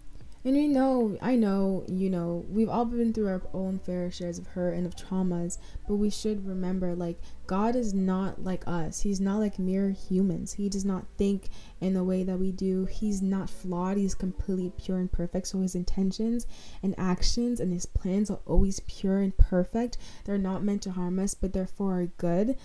And 0.45 0.57
we 0.57 0.67
know, 0.67 1.17
I 1.23 1.37
know, 1.37 1.85
you 1.87 2.11
know, 2.11 2.45
we've 2.49 2.69
all 2.69 2.85
been 2.85 3.13
through 3.13 3.29
our 3.29 3.43
own 3.55 3.79
fair 3.79 4.11
shares 4.11 4.41
of 4.41 4.49
hurt 4.49 4.75
and 4.75 4.85
of 4.85 4.97
traumas, 4.97 5.59
but 5.87 5.97
we 5.97 6.11
should 6.11 6.45
remember 6.45 6.97
like 6.97 7.21
God 7.47 7.77
is 7.77 7.95
not 7.95 8.43
like 8.43 8.65
us. 8.67 9.03
He's 9.03 9.21
not 9.21 9.39
like 9.39 9.61
mere 9.61 9.91
humans. 9.91 10.55
He 10.55 10.69
does 10.69 10.85
not 10.85 11.07
think 11.17 11.51
in 11.81 11.95
the 11.95 12.03
way 12.03 12.25
that 12.25 12.41
we 12.41 12.51
do. 12.51 12.87
He's 12.87 13.23
not 13.23 13.49
flawed. 13.49 13.99
He's 13.99 14.17
completely 14.17 14.73
pure 14.77 14.99
and 14.99 15.13
perfect. 15.13 15.47
So 15.47 15.61
his 15.61 15.77
intentions 15.77 16.49
and 16.83 16.97
actions 16.99 17.61
and 17.61 17.73
his 17.73 17.87
plans 17.87 18.29
are 18.29 18.41
always 18.45 18.81
pure 18.81 19.19
and 19.19 19.37
perfect. 19.37 19.99
They're 20.25 20.39
not 20.39 20.65
meant 20.65 20.83
to 20.83 20.91
harm 20.91 21.21
us, 21.21 21.35
but 21.35 21.53
they're 21.53 21.69
for 21.69 21.93
our 21.93 22.07
good. 22.07 22.57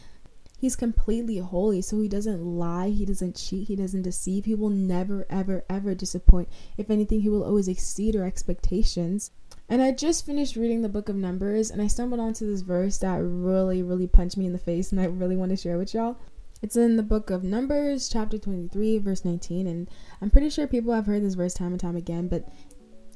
He's 0.59 0.75
completely 0.75 1.37
holy, 1.37 1.81
so 1.81 2.01
he 2.01 2.07
doesn't 2.07 2.43
lie, 2.43 2.89
he 2.89 3.05
doesn't 3.05 3.35
cheat, 3.35 3.67
he 3.67 3.75
doesn't 3.75 4.01
deceive. 4.01 4.45
He 4.45 4.55
will 4.55 4.71
never, 4.71 5.27
ever, 5.29 5.63
ever 5.69 5.93
disappoint. 5.93 6.49
If 6.77 6.89
anything, 6.89 7.21
he 7.21 7.29
will 7.29 7.43
always 7.43 7.67
exceed 7.67 8.15
our 8.15 8.25
expectations. 8.25 9.29
And 9.69 9.81
I 9.81 9.91
just 9.91 10.25
finished 10.25 10.55
reading 10.55 10.81
the 10.81 10.89
book 10.89 11.09
of 11.09 11.15
Numbers 11.15 11.69
and 11.69 11.81
I 11.81 11.87
stumbled 11.87 12.21
onto 12.21 12.49
this 12.49 12.61
verse 12.61 12.97
that 12.99 13.21
really, 13.21 13.83
really 13.83 14.07
punched 14.07 14.37
me 14.37 14.45
in 14.45 14.53
the 14.53 14.57
face 14.57 14.91
and 14.91 14.99
I 14.99 15.05
really 15.05 15.35
want 15.35 15.51
to 15.51 15.57
share 15.57 15.77
with 15.77 15.93
y'all. 15.93 16.17
It's 16.61 16.75
in 16.75 16.95
the 16.95 17.03
book 17.03 17.29
of 17.29 17.43
Numbers, 17.43 18.09
chapter 18.09 18.37
23, 18.37 18.97
verse 18.97 19.23
19. 19.23 19.67
And 19.67 19.89
I'm 20.21 20.31
pretty 20.31 20.49
sure 20.49 20.65
people 20.65 20.93
have 20.93 21.05
heard 21.05 21.21
this 21.21 21.35
verse 21.35 21.53
time 21.53 21.73
and 21.73 21.79
time 21.79 21.95
again, 21.95 22.29
but 22.29 22.49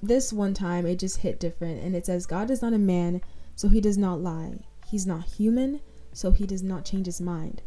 this 0.04 0.32
one 0.32 0.54
time 0.54 0.86
it 0.86 1.00
just 1.00 1.18
hit 1.18 1.40
different. 1.40 1.82
And 1.82 1.96
it 1.96 2.06
says, 2.06 2.26
God 2.26 2.52
is 2.52 2.62
not 2.62 2.74
a 2.74 2.78
man, 2.78 3.22
so 3.56 3.68
he 3.68 3.82
does 3.82 3.98
not 3.98 4.22
lie. 4.22 4.60
He's 4.86 5.08
not 5.08 5.26
human, 5.26 5.80
so 6.13 6.31
he 6.31 6.46
does 6.46 6.63
not 6.63 6.86
change 6.86 7.06
his 7.06 7.22
mind? 7.22 7.62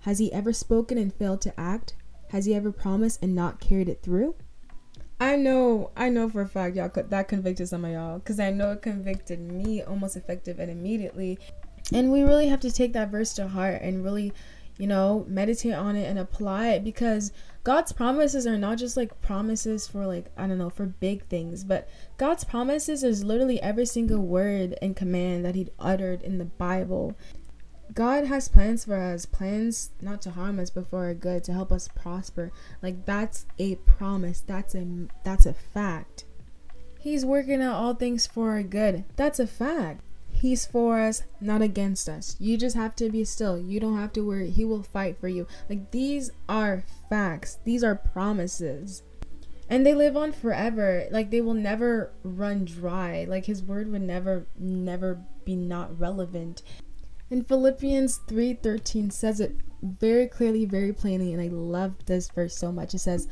Has 0.00 0.18
he 0.18 0.32
ever 0.32 0.52
spoken 0.52 0.98
and 0.98 1.12
failed 1.12 1.40
to 1.42 1.60
act? 1.60 1.94
Has 2.30 2.44
he 2.44 2.54
ever 2.54 2.70
promised 2.70 3.22
and 3.22 3.34
not 3.34 3.60
carried 3.60 3.88
it 3.88 4.02
through? 4.02 4.34
I 5.20 5.34
know, 5.34 5.90
I 5.96 6.08
know 6.10 6.28
for 6.28 6.42
a 6.42 6.46
fact, 6.46 6.76
y'all, 6.76 6.90
that 6.94 7.28
convicted 7.28 7.68
some 7.68 7.84
of 7.84 7.90
y'all, 7.90 8.18
because 8.18 8.38
I 8.38 8.50
know 8.50 8.72
it 8.72 8.82
convicted 8.82 9.40
me 9.40 9.82
almost 9.82 10.16
effective 10.16 10.60
and 10.60 10.70
immediately. 10.70 11.38
And 11.92 12.12
we 12.12 12.22
really 12.22 12.48
have 12.48 12.60
to 12.60 12.70
take 12.70 12.92
that 12.92 13.10
verse 13.10 13.34
to 13.34 13.48
heart 13.48 13.82
and 13.82 14.04
really, 14.04 14.32
you 14.76 14.86
know, 14.86 15.24
meditate 15.28 15.74
on 15.74 15.96
it 15.96 16.04
and 16.04 16.20
apply 16.20 16.68
it 16.68 16.84
because 16.84 17.32
God's 17.64 17.92
promises 17.92 18.46
are 18.46 18.58
not 18.58 18.78
just 18.78 18.96
like 18.96 19.20
promises 19.20 19.88
for 19.88 20.06
like, 20.06 20.30
I 20.36 20.46
don't 20.46 20.58
know, 20.58 20.70
for 20.70 20.86
big 20.86 21.26
things, 21.26 21.64
but 21.64 21.88
God's 22.16 22.44
promises 22.44 23.02
is 23.02 23.24
literally 23.24 23.60
every 23.60 23.86
single 23.86 24.24
word 24.24 24.76
and 24.80 24.94
command 24.94 25.44
that 25.44 25.56
He'd 25.56 25.72
uttered 25.80 26.22
in 26.22 26.38
the 26.38 26.44
Bible. 26.44 27.16
God 27.94 28.26
has 28.26 28.48
plans 28.48 28.84
for 28.84 28.96
us, 28.96 29.26
plans 29.26 29.90
not 30.00 30.20
to 30.22 30.30
harm 30.30 30.58
us 30.58 30.70
but 30.70 30.88
for 30.88 31.04
our 31.04 31.14
good, 31.14 31.44
to 31.44 31.52
help 31.52 31.72
us 31.72 31.88
prosper. 31.88 32.52
Like 32.82 33.06
that's 33.06 33.46
a 33.58 33.76
promise. 33.76 34.40
That's 34.40 34.74
a 34.74 34.86
that's 35.24 35.46
a 35.46 35.54
fact. 35.54 36.24
He's 37.00 37.24
working 37.24 37.62
out 37.62 37.76
all 37.76 37.94
things 37.94 38.26
for 38.26 38.50
our 38.50 38.62
good. 38.62 39.04
That's 39.16 39.38
a 39.38 39.46
fact. 39.46 40.02
He's 40.32 40.66
for 40.66 41.00
us, 41.00 41.22
not 41.40 41.62
against 41.62 42.08
us. 42.08 42.36
You 42.38 42.56
just 42.56 42.76
have 42.76 42.94
to 42.96 43.10
be 43.10 43.24
still. 43.24 43.58
You 43.58 43.80
don't 43.80 43.98
have 43.98 44.12
to 44.12 44.24
worry. 44.24 44.50
He 44.50 44.64
will 44.64 44.82
fight 44.82 45.18
for 45.18 45.28
you. 45.28 45.46
Like 45.68 45.90
these 45.90 46.30
are 46.48 46.84
facts. 47.08 47.58
These 47.64 47.82
are 47.82 47.94
promises. 47.94 49.02
And 49.68 49.84
they 49.84 49.94
live 49.94 50.16
on 50.16 50.32
forever. 50.32 51.06
Like 51.10 51.30
they 51.30 51.40
will 51.40 51.54
never 51.54 52.12
run 52.22 52.64
dry. 52.64 53.26
Like 53.28 53.46
his 53.46 53.62
word 53.62 53.90
would 53.90 54.02
never 54.02 54.46
never 54.56 55.20
be 55.44 55.56
not 55.56 55.98
relevant. 55.98 56.62
And 57.30 57.46
Philippians 57.46 58.20
3:13 58.26 59.10
says 59.10 59.40
it 59.40 59.56
very 59.82 60.26
clearly, 60.26 60.64
very 60.64 60.92
plainly, 60.92 61.32
and 61.32 61.42
I 61.42 61.48
love 61.48 61.94
this 62.06 62.28
verse 62.30 62.56
so 62.56 62.72
much. 62.72 62.94
It 62.94 63.00
says, 63.00 63.28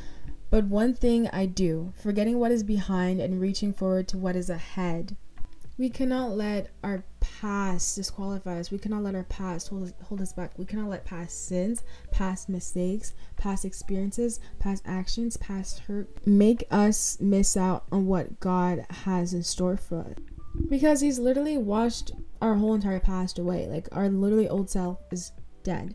"But 0.50 0.66
one 0.66 0.94
thing 0.94 1.28
I 1.28 1.46
do, 1.46 1.92
forgetting 1.96 2.38
what 2.38 2.52
is 2.52 2.62
behind 2.62 3.20
and 3.20 3.40
reaching 3.40 3.72
forward 3.72 4.06
to 4.08 4.18
what 4.18 4.36
is 4.36 4.50
ahead." 4.50 5.16
We 5.78 5.90
cannot 5.90 6.36
let 6.36 6.70
our 6.82 7.04
past 7.20 7.96
disqualify 7.96 8.60
us. 8.60 8.70
We 8.70 8.78
cannot 8.78 9.02
let 9.02 9.14
our 9.14 9.24
past 9.24 9.68
hold 9.68 9.82
us, 9.82 9.92
hold 10.04 10.22
us 10.22 10.32
back. 10.32 10.58
We 10.58 10.64
cannot 10.64 10.88
let 10.88 11.04
past 11.04 11.46
sins, 11.46 11.82
past 12.10 12.48
mistakes, 12.48 13.12
past 13.36 13.64
experiences, 13.64 14.40
past 14.58 14.82
actions, 14.86 15.36
past 15.36 15.80
hurt 15.80 16.26
make 16.26 16.64
us 16.70 17.18
miss 17.20 17.56
out 17.58 17.84
on 17.92 18.06
what 18.06 18.40
God 18.40 18.86
has 18.88 19.34
in 19.34 19.42
store 19.42 19.76
for 19.76 19.98
us. 19.98 20.14
Because 20.70 21.02
He's 21.02 21.18
literally 21.18 21.58
washed 21.58 22.12
our 22.40 22.54
whole 22.54 22.74
entire 22.74 23.00
past 23.00 23.38
away. 23.38 23.66
Like 23.66 23.88
our 23.92 24.08
literally 24.08 24.48
old 24.48 24.70
self 24.70 24.98
is 25.10 25.32
dead. 25.62 25.94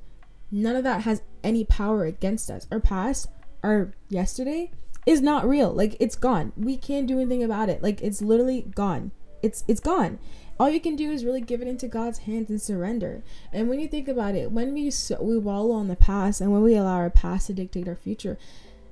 None 0.51 0.75
of 0.75 0.83
that 0.83 1.01
has 1.01 1.21
any 1.43 1.63
power 1.63 2.05
against 2.05 2.49
us. 2.49 2.67
Our 2.71 2.79
past, 2.79 3.27
our 3.63 3.93
yesterday 4.09 4.71
is 5.05 5.21
not 5.21 5.47
real. 5.47 5.71
Like 5.71 5.95
it's 5.99 6.15
gone. 6.15 6.51
We 6.57 6.77
can't 6.77 7.07
do 7.07 7.19
anything 7.19 7.43
about 7.43 7.69
it. 7.69 7.81
Like 7.81 8.01
it's 8.01 8.21
literally 8.21 8.63
gone. 8.75 9.11
It's 9.41 9.63
it's 9.67 9.79
gone. 9.79 10.19
All 10.59 10.69
you 10.69 10.79
can 10.79 10.95
do 10.95 11.11
is 11.11 11.25
really 11.25 11.41
give 11.41 11.61
it 11.61 11.67
into 11.67 11.87
God's 11.87 12.19
hands 12.19 12.49
and 12.49 12.61
surrender. 12.61 13.23
And 13.51 13.67
when 13.67 13.79
you 13.79 13.87
think 13.87 14.07
about 14.07 14.35
it, 14.35 14.51
when 14.51 14.73
we 14.73 14.91
we 15.19 15.37
wallow 15.37 15.71
on 15.71 15.87
the 15.87 15.95
past 15.95 16.41
and 16.41 16.51
when 16.51 16.61
we 16.61 16.75
allow 16.75 16.97
our 16.97 17.09
past 17.09 17.47
to 17.47 17.53
dictate 17.53 17.87
our 17.87 17.95
future, 17.95 18.37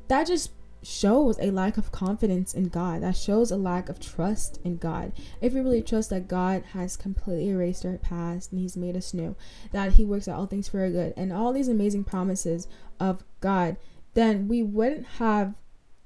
that 0.08 0.28
just 0.28 0.52
shows 0.82 1.38
a 1.40 1.52
lack 1.52 1.78
of 1.78 1.92
confidence 1.92 2.54
in 2.54 2.70
God. 2.70 3.04
That 3.04 3.16
shows 3.16 3.52
a 3.52 3.58
lack 3.58 3.90
of 3.90 4.00
trust 4.00 4.60
in 4.64 4.78
God. 4.78 5.12
If 5.42 5.54
we 5.54 5.60
really 5.60 5.82
trust 5.82 6.10
that 6.12 6.28
God 6.28 6.64
has 6.74 6.96
completely 6.96 7.50
erased 7.50 7.86
our 7.86 7.98
past 7.98 8.52
and 8.52 8.62
He's 8.62 8.78
made 8.78 8.96
us 8.96 9.14
new, 9.14 9.36
that 9.72 9.94
He 9.94 10.06
works 10.06 10.28
out 10.28 10.40
all 10.40 10.46
things 10.46 10.70
for 10.70 10.80
our 10.80 10.90
good, 10.90 11.14
and 11.18 11.34
all 11.34 11.54
these 11.54 11.68
amazing 11.68 12.04
promises 12.04 12.68
of 13.00 13.24
God, 13.42 13.78
then 14.14 14.48
we 14.48 14.64
wouldn't 14.64 15.06
have 15.18 15.54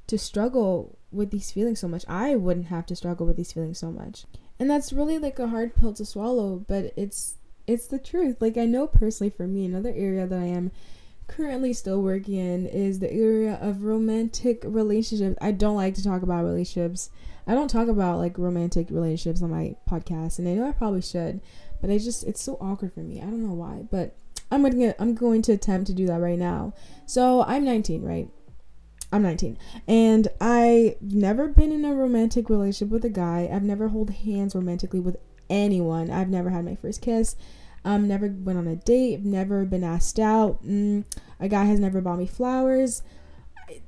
to 0.08 0.18
struggle 0.18 0.98
with 1.12 1.32
these 1.32 1.52
feelings 1.52 1.80
so 1.80 1.88
much. 1.88 2.06
I 2.08 2.36
wouldn't 2.36 2.68
have 2.68 2.86
to 2.88 2.96
struggle 2.96 3.26
with 3.26 3.38
these 3.38 3.54
feelings 3.54 3.80
so 3.80 3.92
much. 3.92 4.26
And 4.60 4.70
that's 4.70 4.94
really 4.94 5.18
like 5.18 5.40
a 5.40 5.48
hard 5.48 5.76
pill 5.76 5.94
to 5.94 6.06
swallow, 6.06 6.64
but 6.68 6.94
it's 6.96 7.36
it's 7.66 7.88
the 7.88 8.00
truth. 8.00 8.42
Like 8.42 8.58
I 8.58 8.66
know 8.66 8.88
personally 8.88 9.30
for 9.30 9.48
me 9.48 9.66
another 9.66 9.94
area 9.96 10.28
that 10.28 10.40
I 10.40 10.46
am 10.46 10.72
currently 11.28 11.74
still 11.74 12.02
working 12.02 12.36
in 12.36 12.66
is 12.68 13.00
the 13.00 13.12
area 13.12 13.58
of 13.62 13.84
romantic 13.84 14.64
relationships. 14.66 15.38
I 15.42 15.52
don't 15.52 15.76
like 15.76 15.96
to 15.96 16.04
talk 16.04 16.22
about 16.22 16.46
relationships. 16.46 17.10
I 17.46 17.56
don't 17.56 17.70
talk 17.70 17.88
about 17.88 18.20
like 18.20 18.38
romantic 18.38 18.90
relationships 18.90 19.42
on 19.42 19.52
my 19.52 19.76
podcast, 19.90 20.40
and 20.40 20.48
I 20.48 20.54
know 20.54 20.68
I 20.68 20.72
probably 20.72 21.02
should, 21.02 21.42
but 21.82 21.90
I 21.90 21.98
just 21.98 22.24
it's 22.24 22.42
so 22.42 22.58
awkward 22.62 22.94
for 22.94 23.02
me. 23.02 23.22
I 23.22 23.26
don't 23.26 23.46
know 23.46 23.54
why, 23.54 23.86
but 23.90 24.16
I'm 24.52 24.64
gonna 24.64 24.96
I'm 25.00 25.16
going 25.16 25.42
to 25.44 25.54
attempt 25.54 25.88
to 25.88 25.94
do 25.94 26.08
that 26.08 26.22
right 26.22 26.40
now. 26.40 26.74
So 27.06 27.44
I'm 27.44 27.66
19, 27.66 28.04
right? 28.04 28.30
I'm 29.12 29.22
19 29.22 29.60
and 29.88 30.28
I've 30.42 31.00
never 31.00 31.48
been 31.48 31.72
in 31.72 31.86
a 31.86 31.94
romantic 31.94 32.50
relationship 32.50 32.92
with 32.92 33.06
a 33.06 33.10
guy. 33.10 33.48
I've 33.52 33.62
never 33.62 33.90
held 33.90 34.10
hands 34.10 34.56
romantically 34.56 35.00
with 35.00 35.18
anyone. 35.52 36.10
I've 36.10 36.30
never 36.30 36.50
had 36.50 36.66
my 36.66 36.74
first 36.74 37.04
kiss. 37.04 37.36
Um, 37.86 38.08
never 38.08 38.28
went 38.28 38.58
on 38.58 38.68
a 38.68 38.76
date, 38.76 39.24
never 39.24 39.66
been 39.66 39.84
asked 39.84 40.20
out. 40.20 40.64
Mm, 40.66 41.06
a 41.40 41.50
guy 41.50 41.66
has 41.66 41.80
never 41.80 42.02
bought 42.02 42.18
me 42.20 42.28
flowers. 42.28 43.04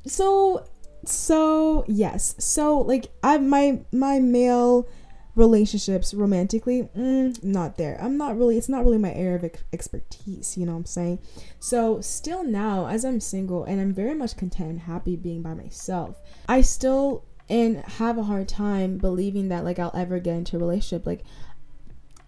So, 0.06 0.66
so 1.06 1.86
yes. 1.88 2.36
So 2.38 2.80
like 2.80 3.08
I 3.24 3.38
my 3.38 3.82
my 3.92 4.20
male 4.20 4.88
relationships 5.36 6.14
romantically 6.14 6.90
mm, 6.98 7.44
not 7.44 7.76
there 7.78 8.00
i'm 8.02 8.18
not 8.18 8.38
really 8.38 8.58
it's 8.58 8.70
not 8.70 8.84
really 8.86 8.98
my 8.98 9.14
area 9.14 9.36
of 9.36 9.52
expertise 9.74 10.58
you 10.58 10.66
know 10.66 10.72
what 10.72 10.80
i'm 10.80 10.86
saying 10.86 11.20
so 11.60 12.00
still 12.00 12.44
now 12.44 12.88
as 12.88 13.04
i'm 13.04 13.20
single 13.20 13.66
and 13.66 13.82
i'm 13.82 13.94
very 13.94 14.16
much 14.16 14.38
content 14.38 14.70
and 14.70 14.80
happy 14.82 15.18
being 15.18 15.42
by 15.42 15.54
myself 15.54 16.22
i 16.48 16.62
still 16.62 17.26
and 17.50 17.78
have 17.84 18.18
a 18.18 18.24
hard 18.24 18.48
time 18.48 18.98
believing 18.98 19.50
that 19.50 19.66
like 19.66 19.78
i'll 19.78 19.92
ever 19.94 20.20
get 20.20 20.36
into 20.36 20.56
a 20.56 20.60
relationship 20.60 21.06
like 21.06 21.24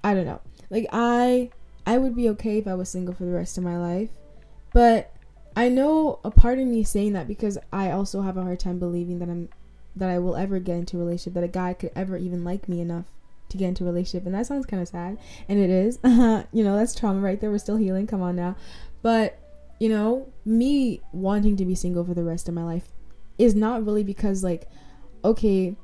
i 0.04 0.14
don't 0.14 0.26
know 0.26 0.42
like 0.70 0.88
i 0.92 1.50
I 1.88 1.98
would 1.98 2.16
be 2.16 2.28
okay 2.30 2.58
if 2.58 2.68
I 2.68 2.76
was 2.76 2.90
single 2.90 3.16
for 3.16 3.24
the 3.24 3.32
rest 3.32 3.58
of 3.58 3.64
my 3.64 3.78
life. 3.78 4.10
But 4.74 5.14
I 5.56 5.70
know 5.70 6.20
a 6.26 6.30
part 6.30 6.60
of 6.60 6.68
me 6.68 6.84
saying 6.84 7.14
that 7.14 7.30
because 7.30 7.58
I 7.72 7.92
also 7.92 8.22
have 8.22 8.36
a 8.36 8.44
hard 8.44 8.60
time 8.60 8.78
believing 8.78 9.20
that 9.20 9.30
I'm 9.30 9.48
that 9.96 10.10
I 10.10 10.20
will 10.20 10.36
ever 10.36 10.60
get 10.60 10.76
into 10.76 10.98
a 10.98 11.00
relationship, 11.00 11.34
that 11.36 11.46
a 11.46 11.48
guy 11.48 11.74
could 11.74 11.92
ever 11.96 12.18
even 12.18 12.44
like 12.44 12.68
me 12.68 12.82
enough 12.82 13.06
to 13.50 13.58
get 13.58 13.70
into 13.70 13.86
a 13.86 13.88
relationship. 13.88 14.26
And 14.26 14.36
that 14.36 14.46
sounds 14.46 14.66
kind 14.66 14.82
of 14.82 14.90
sad. 14.90 15.18
And 15.48 15.60
it 15.60 15.70
is. 15.70 15.98
you 16.52 16.64
know, 16.64 16.76
that's 16.76 16.94
trauma 16.94 17.22
right 17.22 17.40
there. 17.40 17.50
We're 17.50 17.58
still 17.58 17.78
healing. 17.78 18.06
Come 18.06 18.22
on 18.22 18.36
now. 18.36 18.58
But, 19.02 19.40
you 19.80 19.90
know, 19.90 20.28
me 20.46 21.02
wanting 21.14 21.56
to 21.58 21.66
be 21.66 21.74
single 21.74 22.04
for 22.04 22.14
the 22.14 22.24
rest 22.24 22.48
of 22.48 22.54
my 22.54 22.64
life 22.64 22.90
is 23.40 23.56
not 23.56 23.86
really 23.86 24.04
because, 24.04 24.44
like, 24.44 24.68
okay, 25.24 25.76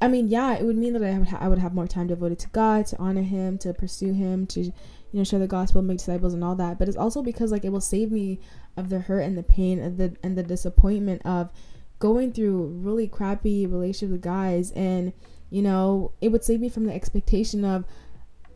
I 0.00 0.08
mean, 0.08 0.28
yeah, 0.28 0.54
it 0.54 0.64
would 0.64 0.76
mean 0.76 0.94
that 0.94 1.02
I 1.02 1.18
would, 1.18 1.28
ha- 1.28 1.38
I 1.40 1.48
would 1.48 1.58
have 1.58 1.74
more 1.74 1.86
time 1.86 2.06
devoted 2.06 2.38
to 2.40 2.48
God, 2.48 2.86
to 2.86 2.98
honor 2.98 3.22
Him, 3.22 3.58
to 3.58 3.74
pursue 3.74 4.12
Him, 4.12 4.46
to 4.48 4.72
you 5.12 5.18
know, 5.18 5.24
share 5.24 5.38
the 5.38 5.46
gospel, 5.46 5.82
make 5.82 5.98
disciples 5.98 6.34
and 6.34 6.44
all 6.44 6.54
that. 6.56 6.78
But 6.78 6.88
it's 6.88 6.96
also 6.96 7.22
because 7.22 7.50
like 7.50 7.64
it 7.64 7.70
will 7.70 7.80
save 7.80 8.10
me 8.10 8.40
of 8.76 8.88
the 8.88 9.00
hurt 9.00 9.20
and 9.20 9.36
the 9.36 9.42
pain 9.42 9.78
and 9.78 9.98
the 9.98 10.16
and 10.22 10.38
the 10.38 10.42
disappointment 10.42 11.22
of 11.24 11.52
going 11.98 12.32
through 12.32 12.66
really 12.82 13.06
crappy 13.08 13.66
relationships 13.66 14.12
with 14.12 14.22
guys 14.22 14.70
and 14.72 15.12
you 15.50 15.62
know, 15.62 16.12
it 16.20 16.28
would 16.28 16.44
save 16.44 16.60
me 16.60 16.68
from 16.68 16.86
the 16.86 16.94
expectation 16.94 17.64
of 17.64 17.84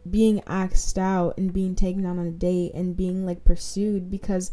being 0.08 0.42
asked 0.46 0.96
out 0.96 1.36
and 1.36 1.52
being 1.52 1.74
taken 1.74 2.06
out 2.06 2.18
on 2.18 2.26
a 2.26 2.30
date 2.30 2.72
and 2.72 2.96
being 2.96 3.26
like 3.26 3.44
pursued 3.44 4.10
because 4.10 4.52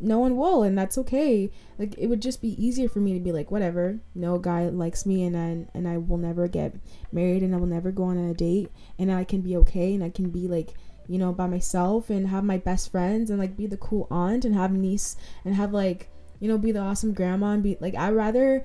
no 0.00 0.18
one 0.18 0.36
will 0.36 0.62
and 0.62 0.76
that's 0.76 0.98
okay. 0.98 1.50
Like 1.78 1.94
it 1.98 2.06
would 2.06 2.22
just 2.22 2.40
be 2.40 2.62
easier 2.62 2.88
for 2.88 3.00
me 3.00 3.14
to 3.14 3.20
be 3.20 3.32
like 3.32 3.50
whatever 3.50 4.00
no 4.14 4.38
guy 4.38 4.68
likes 4.68 5.06
me 5.06 5.24
and 5.24 5.36
I 5.36 5.66
and 5.76 5.88
I 5.88 5.98
will 5.98 6.18
never 6.18 6.48
get 6.48 6.74
married 7.12 7.42
and 7.42 7.54
I 7.54 7.58
will 7.58 7.66
never 7.66 7.90
go 7.90 8.04
on 8.04 8.18
a 8.18 8.34
date 8.34 8.70
and 8.98 9.10
I 9.10 9.24
can 9.24 9.40
be 9.40 9.56
okay 9.58 9.94
and 9.94 10.04
I 10.04 10.10
can 10.10 10.30
be 10.30 10.48
like 10.48 10.74
you 11.08 11.18
know 11.18 11.32
by 11.32 11.46
myself 11.46 12.10
and 12.10 12.28
have 12.28 12.44
my 12.44 12.58
best 12.58 12.90
friends 12.90 13.30
and 13.30 13.38
like 13.38 13.56
be 13.56 13.66
the 13.66 13.76
cool 13.76 14.06
aunt 14.10 14.44
and 14.44 14.54
have 14.54 14.72
niece 14.72 15.16
and 15.44 15.54
have 15.54 15.72
like 15.72 16.10
you 16.38 16.48
know 16.48 16.58
be 16.58 16.72
the 16.72 16.80
awesome 16.80 17.12
grandma 17.12 17.52
and 17.52 17.62
be 17.62 17.76
like 17.80 17.94
I'd 17.94 18.14
rather 18.14 18.64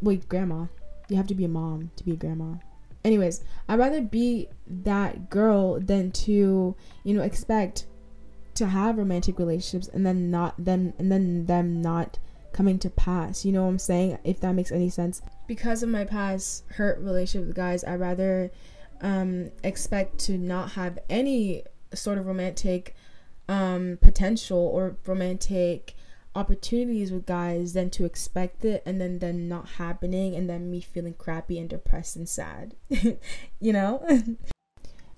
wait 0.00 0.28
grandma. 0.28 0.66
You 1.08 1.16
have 1.16 1.28
to 1.28 1.34
be 1.34 1.44
a 1.44 1.48
mom 1.48 1.90
to 1.96 2.04
be 2.04 2.12
a 2.12 2.16
grandma. 2.16 2.54
Anyways 3.04 3.42
I'd 3.68 3.78
rather 3.78 4.00
be 4.00 4.48
that 4.66 5.30
girl 5.30 5.78
than 5.80 6.12
to 6.12 6.74
you 7.04 7.14
know 7.14 7.22
expect 7.22 7.86
to 8.56 8.66
have 8.66 8.98
romantic 8.98 9.38
relationships 9.38 9.88
and 9.88 10.04
then 10.04 10.30
not 10.30 10.54
them 10.62 10.92
and 10.98 11.10
then 11.10 11.46
them 11.46 11.80
not 11.80 12.18
coming 12.52 12.78
to 12.80 12.90
pass. 12.90 13.44
You 13.44 13.52
know 13.52 13.64
what 13.64 13.70
I'm 13.70 13.78
saying? 13.78 14.18
If 14.24 14.40
that 14.40 14.54
makes 14.54 14.72
any 14.72 14.88
sense. 14.88 15.20
Because 15.46 15.82
of 15.82 15.88
my 15.88 16.04
past 16.04 16.64
hurt 16.70 16.98
relationship 16.98 17.48
with 17.48 17.56
guys, 17.56 17.84
I 17.84 17.96
rather 17.96 18.50
um, 19.00 19.50
expect 19.62 20.18
to 20.20 20.38
not 20.38 20.72
have 20.72 20.98
any 21.08 21.64
sort 21.94 22.18
of 22.18 22.26
romantic 22.26 22.94
um, 23.48 23.98
potential 24.00 24.58
or 24.58 24.96
romantic 25.06 25.94
opportunities 26.34 27.12
with 27.12 27.24
guys 27.24 27.72
than 27.72 27.88
to 27.88 28.04
expect 28.04 28.64
it 28.64 28.82
and 28.84 29.00
then 29.00 29.20
then 29.20 29.48
not 29.48 29.70
happening 29.70 30.34
and 30.34 30.50
then 30.50 30.70
me 30.70 30.80
feeling 30.80 31.14
crappy 31.14 31.58
and 31.58 31.70
depressed 31.70 32.16
and 32.16 32.28
sad. 32.28 32.74
you 33.60 33.72
know? 33.72 34.06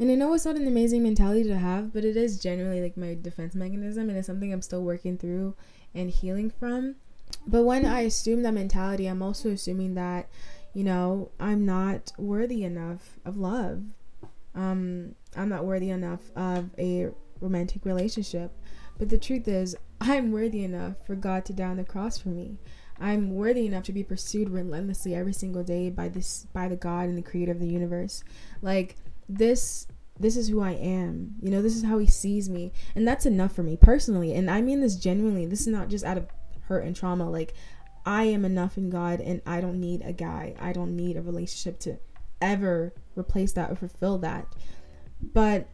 And 0.01 0.11
I 0.11 0.15
know 0.15 0.33
it's 0.33 0.45
not 0.45 0.57
an 0.57 0.69
amazing 0.69 1.03
mentality 1.03 1.43
to 1.45 1.59
have, 1.59 1.93
but 1.93 2.05
it 2.05 2.17
is 2.17 2.39
generally 2.39 2.81
like 2.81 2.97
my 2.97 3.17
defense 3.21 3.55
mechanism 3.55 4.09
and 4.09 4.17
it's 4.17 4.27
something 4.27 4.53
I'm 4.53 4.63
still 4.63 4.83
working 4.83 5.19
through 5.19 5.55
and 5.95 6.09
healing 6.09 6.51
from. 6.51 6.97
But 7.47 7.65
when 7.65 7.85
I 7.85 8.01
assume 8.03 8.43
that 8.43 8.55
mentality, 8.55 9.07
I'm 9.07 9.23
also 9.23 9.51
assuming 9.51 9.95
that, 9.95 10.29
you 10.73 10.85
know, 10.85 11.31
I'm 11.41 11.67
not 11.67 12.13
worthy 12.17 12.63
enough 12.63 13.19
of 13.25 13.37
love. 13.37 13.83
Um, 14.55 15.15
I'm 15.37 15.49
not 15.49 15.65
worthy 15.65 15.91
enough 15.91 16.31
of 16.37 16.71
a 16.79 17.09
romantic 17.41 17.85
relationship. 17.85 18.53
But 18.99 19.09
the 19.09 19.19
truth 19.19 19.49
is, 19.49 19.77
I'm 20.01 20.31
worthy 20.31 20.63
enough 20.63 21.05
for 21.07 21.17
God 21.17 21.45
to 21.47 21.53
die 21.53 21.65
on 21.69 21.77
the 21.77 21.85
cross 21.85 22.19
for 22.19 22.29
me. 22.29 22.59
I'm 23.01 23.35
worthy 23.35 23.67
enough 23.67 23.85
to 23.85 23.93
be 23.93 24.03
pursued 24.03 24.51
relentlessly 24.51 25.15
every 25.15 25.33
single 25.33 25.63
day 25.63 25.89
by 25.89 26.09
this 26.09 26.47
by 26.53 26.67
the 26.69 26.77
God 26.77 27.09
and 27.09 27.17
the 27.17 27.23
creator 27.23 27.53
of 27.53 27.61
the 27.61 27.69
universe. 27.69 28.25
Like 28.61 28.97
this 29.29 29.87
this 30.21 30.37
is 30.37 30.49
who 30.49 30.61
I 30.61 30.73
am. 30.73 31.35
You 31.41 31.51
know, 31.51 31.63
this 31.63 31.77
is 31.77 31.85
how 31.85 31.99
he 31.99 32.07
sees 32.07 32.49
me. 32.49 32.73
And 32.97 33.07
that's 33.07 33.27
enough 33.27 33.55
for 33.55 33.63
me 33.63 33.77
personally. 33.77 34.35
And 34.35 34.51
I 34.51 34.61
mean 34.61 34.81
this 34.81 34.97
genuinely. 34.97 35.47
This 35.47 35.61
is 35.61 35.69
not 35.69 35.89
just 35.89 36.05
out 36.05 36.19
of 36.19 36.27
hurt 36.63 36.85
and 36.85 36.97
trauma. 36.97 37.31
Like, 37.31 37.55
I 38.05 38.25
am 38.25 38.45
enough 38.45 38.77
in 38.77 38.91
God 38.91 39.21
and 39.21 39.41
I 39.47 39.61
don't 39.61 39.81
need 39.81 40.03
a 40.05 40.13
guy. 40.13 40.55
I 40.59 40.73
don't 40.73 40.97
need 40.97 41.17
a 41.17 41.23
relationship 41.23 41.79
to 41.81 41.99
ever 42.41 42.95
replace 43.17 43.53
that 43.53 43.71
or 43.71 43.77
fulfill 43.77 44.19
that. 44.19 44.47
But 45.21 45.69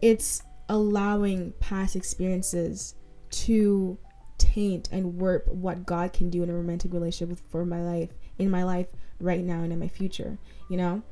it's 0.00 0.42
allowing 0.68 1.52
past 1.60 1.94
experiences 1.94 2.94
to 3.30 3.98
taint 4.38 4.88
and 4.90 5.18
warp 5.20 5.46
what 5.46 5.86
God 5.86 6.12
can 6.12 6.30
do 6.30 6.42
in 6.42 6.50
a 6.50 6.54
romantic 6.54 6.92
relationship 6.92 7.38
for 7.50 7.64
my 7.64 7.82
life, 7.82 8.10
in 8.38 8.50
my 8.50 8.64
life 8.64 8.88
right 9.20 9.44
now 9.44 9.62
and 9.62 9.72
in 9.72 9.78
my 9.78 9.88
future, 9.88 10.38
you 10.68 10.76
know? 10.76 11.02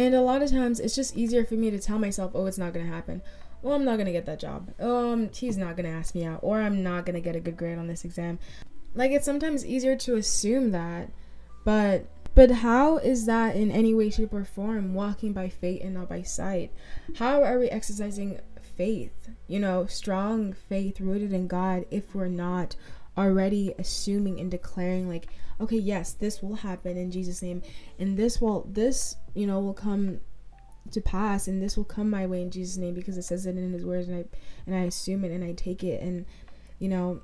And 0.00 0.14
a 0.14 0.22
lot 0.22 0.40
of 0.40 0.50
times 0.50 0.80
it's 0.80 0.94
just 0.94 1.14
easier 1.14 1.44
for 1.44 1.56
me 1.56 1.70
to 1.70 1.78
tell 1.78 1.98
myself, 1.98 2.32
oh, 2.34 2.46
it's 2.46 2.56
not 2.56 2.72
going 2.72 2.86
to 2.86 2.90
happen. 2.90 3.20
Oh, 3.62 3.72
I'm 3.72 3.84
not 3.84 3.96
going 3.96 4.06
to 4.06 4.12
get 4.12 4.24
that 4.24 4.40
job. 4.40 4.72
Um, 4.80 5.28
he's 5.30 5.58
not 5.58 5.76
going 5.76 5.84
to 5.84 5.94
ask 5.94 6.14
me 6.14 6.24
out. 6.24 6.40
Or 6.42 6.62
I'm 6.62 6.82
not 6.82 7.04
going 7.04 7.16
to 7.16 7.20
get 7.20 7.36
a 7.36 7.40
good 7.40 7.58
grade 7.58 7.76
on 7.76 7.86
this 7.86 8.06
exam. 8.06 8.38
Like, 8.94 9.10
it's 9.10 9.26
sometimes 9.26 9.66
easier 9.66 9.96
to 9.96 10.16
assume 10.16 10.70
that. 10.70 11.10
But. 11.66 12.06
But 12.34 12.50
how 12.50 12.96
is 12.96 13.26
that 13.26 13.56
in 13.56 13.70
any 13.70 13.92
way, 13.92 14.08
shape, 14.08 14.32
or 14.32 14.44
form 14.44 14.94
walking 14.94 15.34
by 15.34 15.50
faith 15.50 15.82
and 15.84 15.92
not 15.92 16.08
by 16.08 16.22
sight? 16.22 16.72
How 17.16 17.42
are 17.42 17.58
we 17.58 17.68
exercising 17.68 18.40
faith? 18.76 19.28
You 19.48 19.58
know, 19.58 19.84
strong 19.84 20.54
faith 20.54 20.98
rooted 21.00 21.34
in 21.34 21.46
God 21.46 21.84
if 21.90 22.14
we're 22.14 22.28
not 22.28 22.76
already 23.16 23.74
assuming 23.78 24.38
and 24.40 24.50
declaring 24.50 25.08
like 25.08 25.28
okay 25.60 25.76
yes 25.76 26.12
this 26.12 26.42
will 26.42 26.54
happen 26.54 26.96
in 26.96 27.10
jesus 27.10 27.42
name 27.42 27.60
and 27.98 28.16
this 28.16 28.40
will 28.40 28.66
this 28.70 29.16
you 29.34 29.46
know 29.46 29.60
will 29.60 29.74
come 29.74 30.20
to 30.90 31.00
pass 31.00 31.48
and 31.48 31.62
this 31.62 31.76
will 31.76 31.84
come 31.84 32.10
my 32.10 32.26
way 32.26 32.42
in 32.42 32.50
Jesus 32.50 32.76
name 32.76 32.94
because 32.94 33.16
it 33.16 33.22
says 33.22 33.46
it 33.46 33.56
in 33.56 33.72
his 33.72 33.84
words 33.84 34.08
and 34.08 34.16
I 34.16 34.24
and 34.66 34.74
I 34.74 34.80
assume 34.80 35.24
it 35.24 35.30
and 35.30 35.44
I 35.44 35.52
take 35.52 35.84
it 35.84 36.02
and 36.02 36.24
you 36.78 36.88
know 36.88 37.20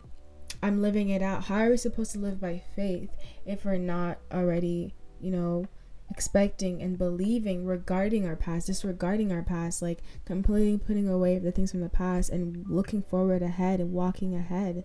I'm 0.63 0.81
living 0.81 1.11
it 1.11 1.23
out. 1.23 1.45
How 1.45 1.59
are 1.59 1.71
we 1.71 1.77
supposed 1.77 2.13
to 2.13 2.19
live 2.19 2.41
by 2.41 2.63
faith 2.75 3.11
if 3.45 3.65
we're 3.65 3.77
not 3.77 4.19
already, 4.33 4.95
you 5.21 5.31
know, 5.31 5.67
expecting 6.11 6.81
and 6.83 6.97
believing 6.97 7.67
regarding 7.67 8.27
our 8.27 8.37
past, 8.37 8.69
disregarding 8.69 9.33
our 9.33 9.43
past, 9.43 9.83
like 9.83 10.01
completely 10.25 10.79
putting 10.79 11.09
away 11.09 11.39
the 11.39 11.53
things 11.53 11.73
from 11.73 11.81
the 11.81 11.89
past 11.89 12.31
and 12.31 12.65
looking 12.69 13.03
forward 13.03 13.43
ahead 13.43 13.81
and 13.81 13.93
walking 13.93 14.35
ahead. 14.35 14.85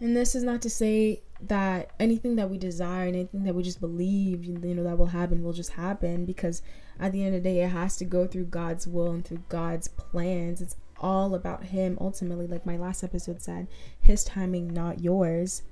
And 0.00 0.16
this 0.16 0.34
is 0.34 0.44
not 0.44 0.62
to 0.62 0.70
say 0.70 1.22
that 1.40 1.90
anything 1.98 2.36
that 2.36 2.50
we 2.50 2.58
desire 2.58 3.06
anything 3.06 3.44
that 3.44 3.54
we 3.54 3.62
just 3.62 3.80
believe, 3.80 4.44
you 4.44 4.54
know, 4.54 4.84
that 4.84 4.98
will 4.98 5.06
happen 5.06 5.42
will 5.42 5.52
just 5.52 5.72
happen 5.72 6.24
because 6.24 6.62
at 7.00 7.12
the 7.12 7.24
end 7.24 7.34
of 7.34 7.42
the 7.42 7.48
day, 7.48 7.62
it 7.62 7.68
has 7.68 7.96
to 7.96 8.04
go 8.04 8.26
through 8.26 8.46
God's 8.46 8.86
will 8.86 9.10
and 9.10 9.24
through 9.24 9.42
God's 9.48 9.88
plans. 9.88 10.60
It's 10.60 10.76
all 11.00 11.34
about 11.34 11.64
Him 11.64 11.96
ultimately, 12.00 12.46
like 12.46 12.66
my 12.66 12.76
last 12.76 13.04
episode 13.04 13.40
said, 13.40 13.68
His 14.00 14.24
timing, 14.24 14.72
not 14.72 15.00
yours. 15.00 15.62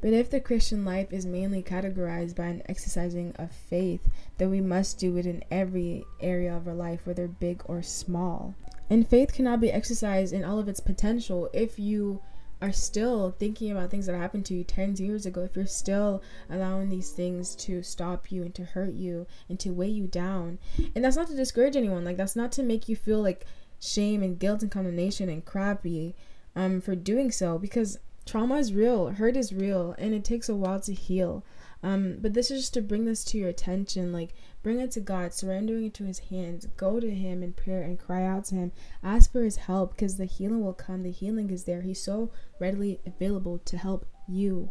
But 0.00 0.12
if 0.12 0.30
the 0.30 0.40
Christian 0.40 0.84
life 0.84 1.12
is 1.12 1.24
mainly 1.24 1.62
categorized 1.62 2.34
by 2.34 2.46
an 2.46 2.62
exercising 2.68 3.34
of 3.36 3.52
faith, 3.52 4.00
then 4.36 4.50
we 4.50 4.60
must 4.60 4.98
do 4.98 5.16
it 5.16 5.26
in 5.26 5.44
every 5.48 6.04
area 6.20 6.56
of 6.56 6.66
our 6.66 6.74
life, 6.74 7.06
whether 7.06 7.28
big 7.28 7.62
or 7.66 7.82
small. 7.82 8.54
And 8.90 9.06
faith 9.06 9.32
cannot 9.32 9.60
be 9.60 9.70
exercised 9.70 10.32
in 10.32 10.44
all 10.44 10.58
of 10.58 10.68
its 10.68 10.80
potential 10.80 11.48
if 11.52 11.78
you 11.78 12.20
are 12.62 12.72
still 12.72 13.34
thinking 13.38 13.72
about 13.72 13.90
things 13.90 14.06
that 14.06 14.14
happened 14.14 14.46
to 14.46 14.54
you 14.54 14.62
10 14.62 14.96
years 14.96 15.26
ago, 15.26 15.42
if 15.42 15.56
you're 15.56 15.66
still 15.66 16.22
allowing 16.48 16.88
these 16.88 17.10
things 17.10 17.56
to 17.56 17.82
stop 17.82 18.30
you 18.30 18.42
and 18.42 18.54
to 18.54 18.64
hurt 18.64 18.94
you 18.94 19.26
and 19.48 19.58
to 19.60 19.70
weigh 19.70 19.88
you 19.88 20.06
down. 20.06 20.58
And 20.94 21.04
that's 21.04 21.16
not 21.16 21.26
to 21.26 21.34
discourage 21.34 21.76
anyone, 21.76 22.04
like, 22.04 22.16
that's 22.16 22.36
not 22.36 22.52
to 22.52 22.62
make 22.62 22.88
you 22.88 22.94
feel 22.94 23.20
like 23.20 23.44
shame 23.80 24.22
and 24.22 24.38
guilt 24.38 24.62
and 24.62 24.70
condemnation 24.70 25.28
and 25.28 25.44
crappy 25.44 26.14
um, 26.54 26.80
for 26.80 26.94
doing 26.94 27.32
so 27.32 27.58
because 27.58 27.98
trauma 28.24 28.56
is 28.56 28.72
real, 28.72 29.08
hurt 29.08 29.36
is 29.36 29.52
real, 29.52 29.96
and 29.98 30.14
it 30.14 30.24
takes 30.24 30.48
a 30.48 30.54
while 30.54 30.78
to 30.80 30.94
heal. 30.94 31.44
Um, 31.82 32.18
but 32.20 32.34
this 32.34 32.50
is 32.50 32.60
just 32.60 32.74
to 32.74 32.82
bring 32.82 33.06
this 33.06 33.24
to 33.24 33.38
your 33.38 33.48
attention, 33.48 34.12
like 34.12 34.34
bring 34.62 34.80
it 34.80 34.92
to 34.92 35.00
God, 35.00 35.34
surrendering 35.34 35.86
it 35.86 35.94
to 35.94 36.04
His 36.04 36.20
hands. 36.20 36.66
Go 36.76 37.00
to 37.00 37.10
Him 37.10 37.42
in 37.42 37.52
prayer 37.52 37.82
and 37.82 37.98
cry 37.98 38.24
out 38.24 38.44
to 38.46 38.54
Him. 38.54 38.72
Ask 39.02 39.32
for 39.32 39.42
His 39.42 39.56
help 39.56 39.96
because 39.96 40.16
the 40.16 40.24
healing 40.24 40.62
will 40.62 40.74
come. 40.74 41.02
The 41.02 41.10
healing 41.10 41.50
is 41.50 41.64
there. 41.64 41.82
He's 41.82 42.02
so 42.02 42.30
readily 42.60 43.00
available 43.04 43.58
to 43.58 43.76
help 43.76 44.06
you. 44.28 44.70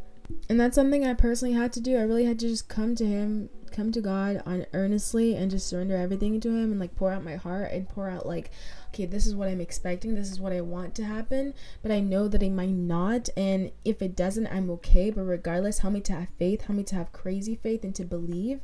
And 0.50 0.60
that's 0.60 0.76
something 0.76 1.06
I 1.06 1.14
personally 1.14 1.54
had 1.54 1.74
to 1.74 1.82
do. 1.82 1.98
I 1.98 2.02
really 2.02 2.26
had 2.26 2.40
to 2.40 2.48
just 2.48 2.70
come 2.70 2.96
to 2.96 3.06
Him, 3.06 3.50
come 3.72 3.92
to 3.92 4.02
God 4.02 4.42
on 4.46 4.66
earnestly, 4.74 5.36
and 5.36 5.52
just 5.52 5.68
surrender 5.68 5.98
everything 5.98 6.40
to 6.40 6.50
Him 6.50 6.72
and 6.72 6.80
like 6.80 6.96
pour 6.96 7.12
out 7.12 7.24
my 7.24 7.36
heart 7.36 7.72
and 7.72 7.90
pour 7.90 8.10
out 8.10 8.26
like 8.26 8.52
okay, 8.94 9.06
this 9.06 9.26
is 9.26 9.36
what 9.36 9.48
I'm 9.48 9.62
expecting, 9.62 10.16
this 10.16 10.30
is 10.30 10.40
what 10.40 10.52
I 10.52 10.60
want 10.60 10.96
to 10.96 11.06
happen, 11.06 11.54
but 11.82 11.92
I 11.92 12.02
know 12.02 12.28
that 12.28 12.44
it 12.44 12.52
might 12.52 12.70
not. 12.70 13.30
And 13.38 13.72
if 13.86 14.02
it 14.02 14.16
doesn't, 14.16 14.48
I'm 14.48 14.70
okay. 14.72 15.10
But 15.10 15.24
regardless, 15.24 15.80
help 15.80 15.94
me 15.94 16.02
to 16.02 16.14
have 16.14 16.30
faith, 16.38 16.64
help 16.64 16.78
me 16.78 16.84
to 16.84 16.96
have 16.96 17.14
crazy 17.14 17.56
faith 17.56 17.84
and 17.86 17.96
to 17.96 18.04
believe. 18.04 18.60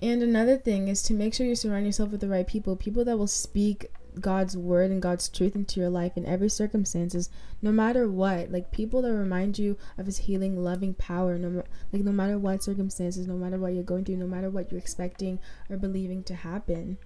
And 0.00 0.22
another 0.22 0.56
thing 0.56 0.88
is 0.88 1.02
to 1.04 1.14
make 1.14 1.34
sure 1.34 1.46
you 1.46 1.56
surround 1.56 1.86
yourself 1.86 2.10
with 2.10 2.20
the 2.20 2.28
right 2.28 2.46
people, 2.46 2.76
people 2.76 3.04
that 3.04 3.18
will 3.18 3.26
speak 3.26 3.86
God's 4.20 4.56
word 4.56 4.92
and 4.92 5.02
God's 5.02 5.28
truth 5.28 5.56
into 5.56 5.80
your 5.80 5.90
life 5.90 6.16
in 6.16 6.24
every 6.24 6.48
circumstances, 6.48 7.28
no 7.60 7.72
matter 7.72 8.08
what. 8.08 8.52
Like 8.52 8.70
people 8.70 9.02
that 9.02 9.12
remind 9.12 9.58
you 9.58 9.76
of 9.98 10.06
His 10.06 10.18
healing, 10.18 10.62
loving 10.62 10.94
power. 10.94 11.36
No, 11.36 11.64
like 11.92 12.02
no 12.02 12.12
matter 12.12 12.38
what 12.38 12.62
circumstances, 12.62 13.26
no 13.26 13.34
matter 13.34 13.58
what 13.58 13.74
you're 13.74 13.82
going 13.82 14.04
through, 14.04 14.18
no 14.18 14.28
matter 14.28 14.50
what 14.50 14.70
you're 14.70 14.80
expecting 14.80 15.40
or 15.68 15.76
believing 15.76 16.22
to 16.24 16.34
happen. 16.34 16.98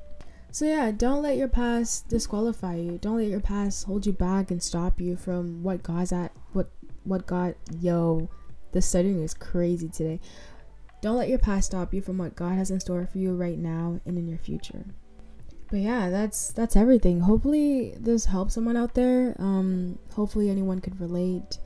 So 0.51 0.65
yeah, 0.65 0.91
don't 0.91 1.23
let 1.23 1.37
your 1.37 1.49
past 1.49 2.09
disqualify 2.09 2.77
you. 2.77 2.99
Don't 2.99 3.17
let 3.17 3.29
your 3.29 3.41
past 3.41 3.85
hold 3.85 4.07
you 4.07 4.13
back 4.13 4.51
and 4.51 4.63
stop 4.63 5.01
you 5.01 5.17
from 5.17 5.63
what 5.63 5.83
God's 5.83 6.13
at 6.13 6.33
what 6.53 6.71
what 7.05 7.27
God 7.27 7.55
yo, 7.81 8.31
the 8.73 8.81
studying 8.81 9.23
is 9.23 9.35
crazy 9.35 9.89
today. 9.89 10.21
Don't 11.01 11.17
let 11.17 11.29
your 11.29 11.39
past 11.39 11.67
stop 11.67 11.93
you 11.93 12.01
from 12.01 12.19
what 12.19 12.35
God 12.35 12.55
has 12.55 12.71
in 12.71 12.81
store 12.81 13.07
for 13.07 13.19
you 13.19 13.35
right 13.35 13.59
now 13.59 14.01
and 14.05 14.19
in 14.19 14.27
your 14.27 14.39
future. 14.39 14.85
But 15.71 15.81
yeah, 15.81 16.09
that's 16.09 16.51
that's 16.53 16.77
everything. 16.77 17.21
Hopefully 17.21 17.95
this 17.99 18.25
helps 18.25 18.55
someone 18.55 18.77
out 18.77 18.95
there. 18.95 19.37
Um 19.39 19.99
hopefully 20.15 20.49
anyone 20.49 20.81
could 20.81 20.99
relate 20.99 21.59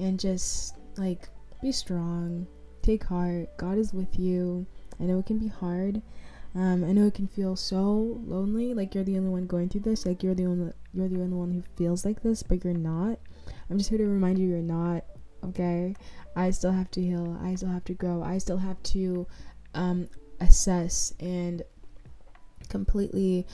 and 0.00 0.18
just 0.18 0.74
like 0.96 1.28
be 1.62 1.70
strong. 1.70 2.48
Take 2.82 3.04
heart. 3.04 3.56
God 3.56 3.78
is 3.78 3.94
with 3.94 4.18
you. 4.18 4.66
I 5.00 5.04
know 5.04 5.20
it 5.20 5.26
can 5.26 5.38
be 5.38 5.48
hard 5.48 6.02
um, 6.54 6.84
I 6.84 6.92
know 6.92 7.06
it 7.06 7.14
can 7.14 7.26
feel 7.26 7.56
so 7.56 8.20
lonely, 8.24 8.74
like 8.74 8.94
you're 8.94 9.04
the 9.04 9.16
only 9.16 9.30
one 9.30 9.46
going 9.46 9.68
through 9.68 9.82
this, 9.82 10.06
like 10.06 10.22
you're 10.22 10.34
the 10.34 10.46
only 10.46 10.72
you're 10.92 11.08
the 11.08 11.20
only 11.20 11.36
one 11.36 11.50
who 11.50 11.62
feels 11.76 12.04
like 12.04 12.22
this, 12.22 12.42
but 12.44 12.64
you're 12.64 12.74
not. 12.74 13.18
I'm 13.68 13.78
just 13.78 13.90
here 13.90 13.98
to 13.98 14.06
remind 14.06 14.38
you 14.38 14.48
you're 14.48 14.58
not. 14.58 15.04
Okay, 15.44 15.94
I 16.36 16.50
still 16.50 16.72
have 16.72 16.90
to 16.92 17.02
heal. 17.02 17.36
I 17.42 17.56
still 17.56 17.70
have 17.70 17.84
to 17.84 17.94
grow. 17.94 18.22
I 18.22 18.38
still 18.38 18.58
have 18.58 18.80
to 18.84 19.26
um, 19.74 20.08
assess 20.40 21.12
and 21.18 21.62
completely 22.68 23.46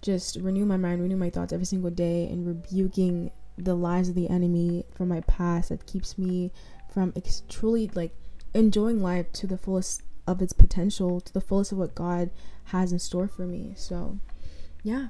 just 0.00 0.36
renew 0.36 0.64
my 0.64 0.76
mind, 0.76 1.02
renew 1.02 1.16
my 1.16 1.30
thoughts 1.30 1.52
every 1.52 1.66
single 1.66 1.90
day, 1.90 2.28
and 2.28 2.46
rebuking 2.46 3.30
the 3.58 3.74
lies 3.74 4.08
of 4.08 4.14
the 4.14 4.30
enemy 4.30 4.84
from 4.94 5.08
my 5.08 5.20
past 5.22 5.68
that 5.68 5.84
keeps 5.84 6.16
me 6.16 6.52
from 6.90 7.12
ex- 7.14 7.42
truly 7.48 7.90
like 7.94 8.14
enjoying 8.54 9.02
life 9.02 9.30
to 9.32 9.46
the 9.46 9.58
fullest 9.58 10.02
of 10.28 10.42
its 10.42 10.52
potential 10.52 11.20
to 11.20 11.32
the 11.32 11.40
fullest 11.40 11.72
of 11.72 11.78
what 11.78 11.94
God 11.94 12.30
has 12.64 12.92
in 12.92 12.98
store 12.98 13.28
for 13.28 13.46
me. 13.46 13.72
So, 13.76 14.18
yeah. 14.82 15.08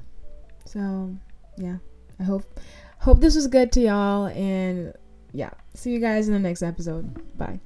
So, 0.64 1.16
yeah. 1.56 1.78
I 2.20 2.22
hope 2.22 2.58
hope 3.00 3.20
this 3.20 3.34
was 3.34 3.46
good 3.46 3.72
to 3.72 3.80
y'all 3.80 4.26
and 4.26 4.94
yeah. 5.32 5.50
See 5.74 5.92
you 5.92 6.00
guys 6.00 6.28
in 6.28 6.34
the 6.34 6.40
next 6.40 6.62
episode. 6.62 7.36
Bye. 7.36 7.60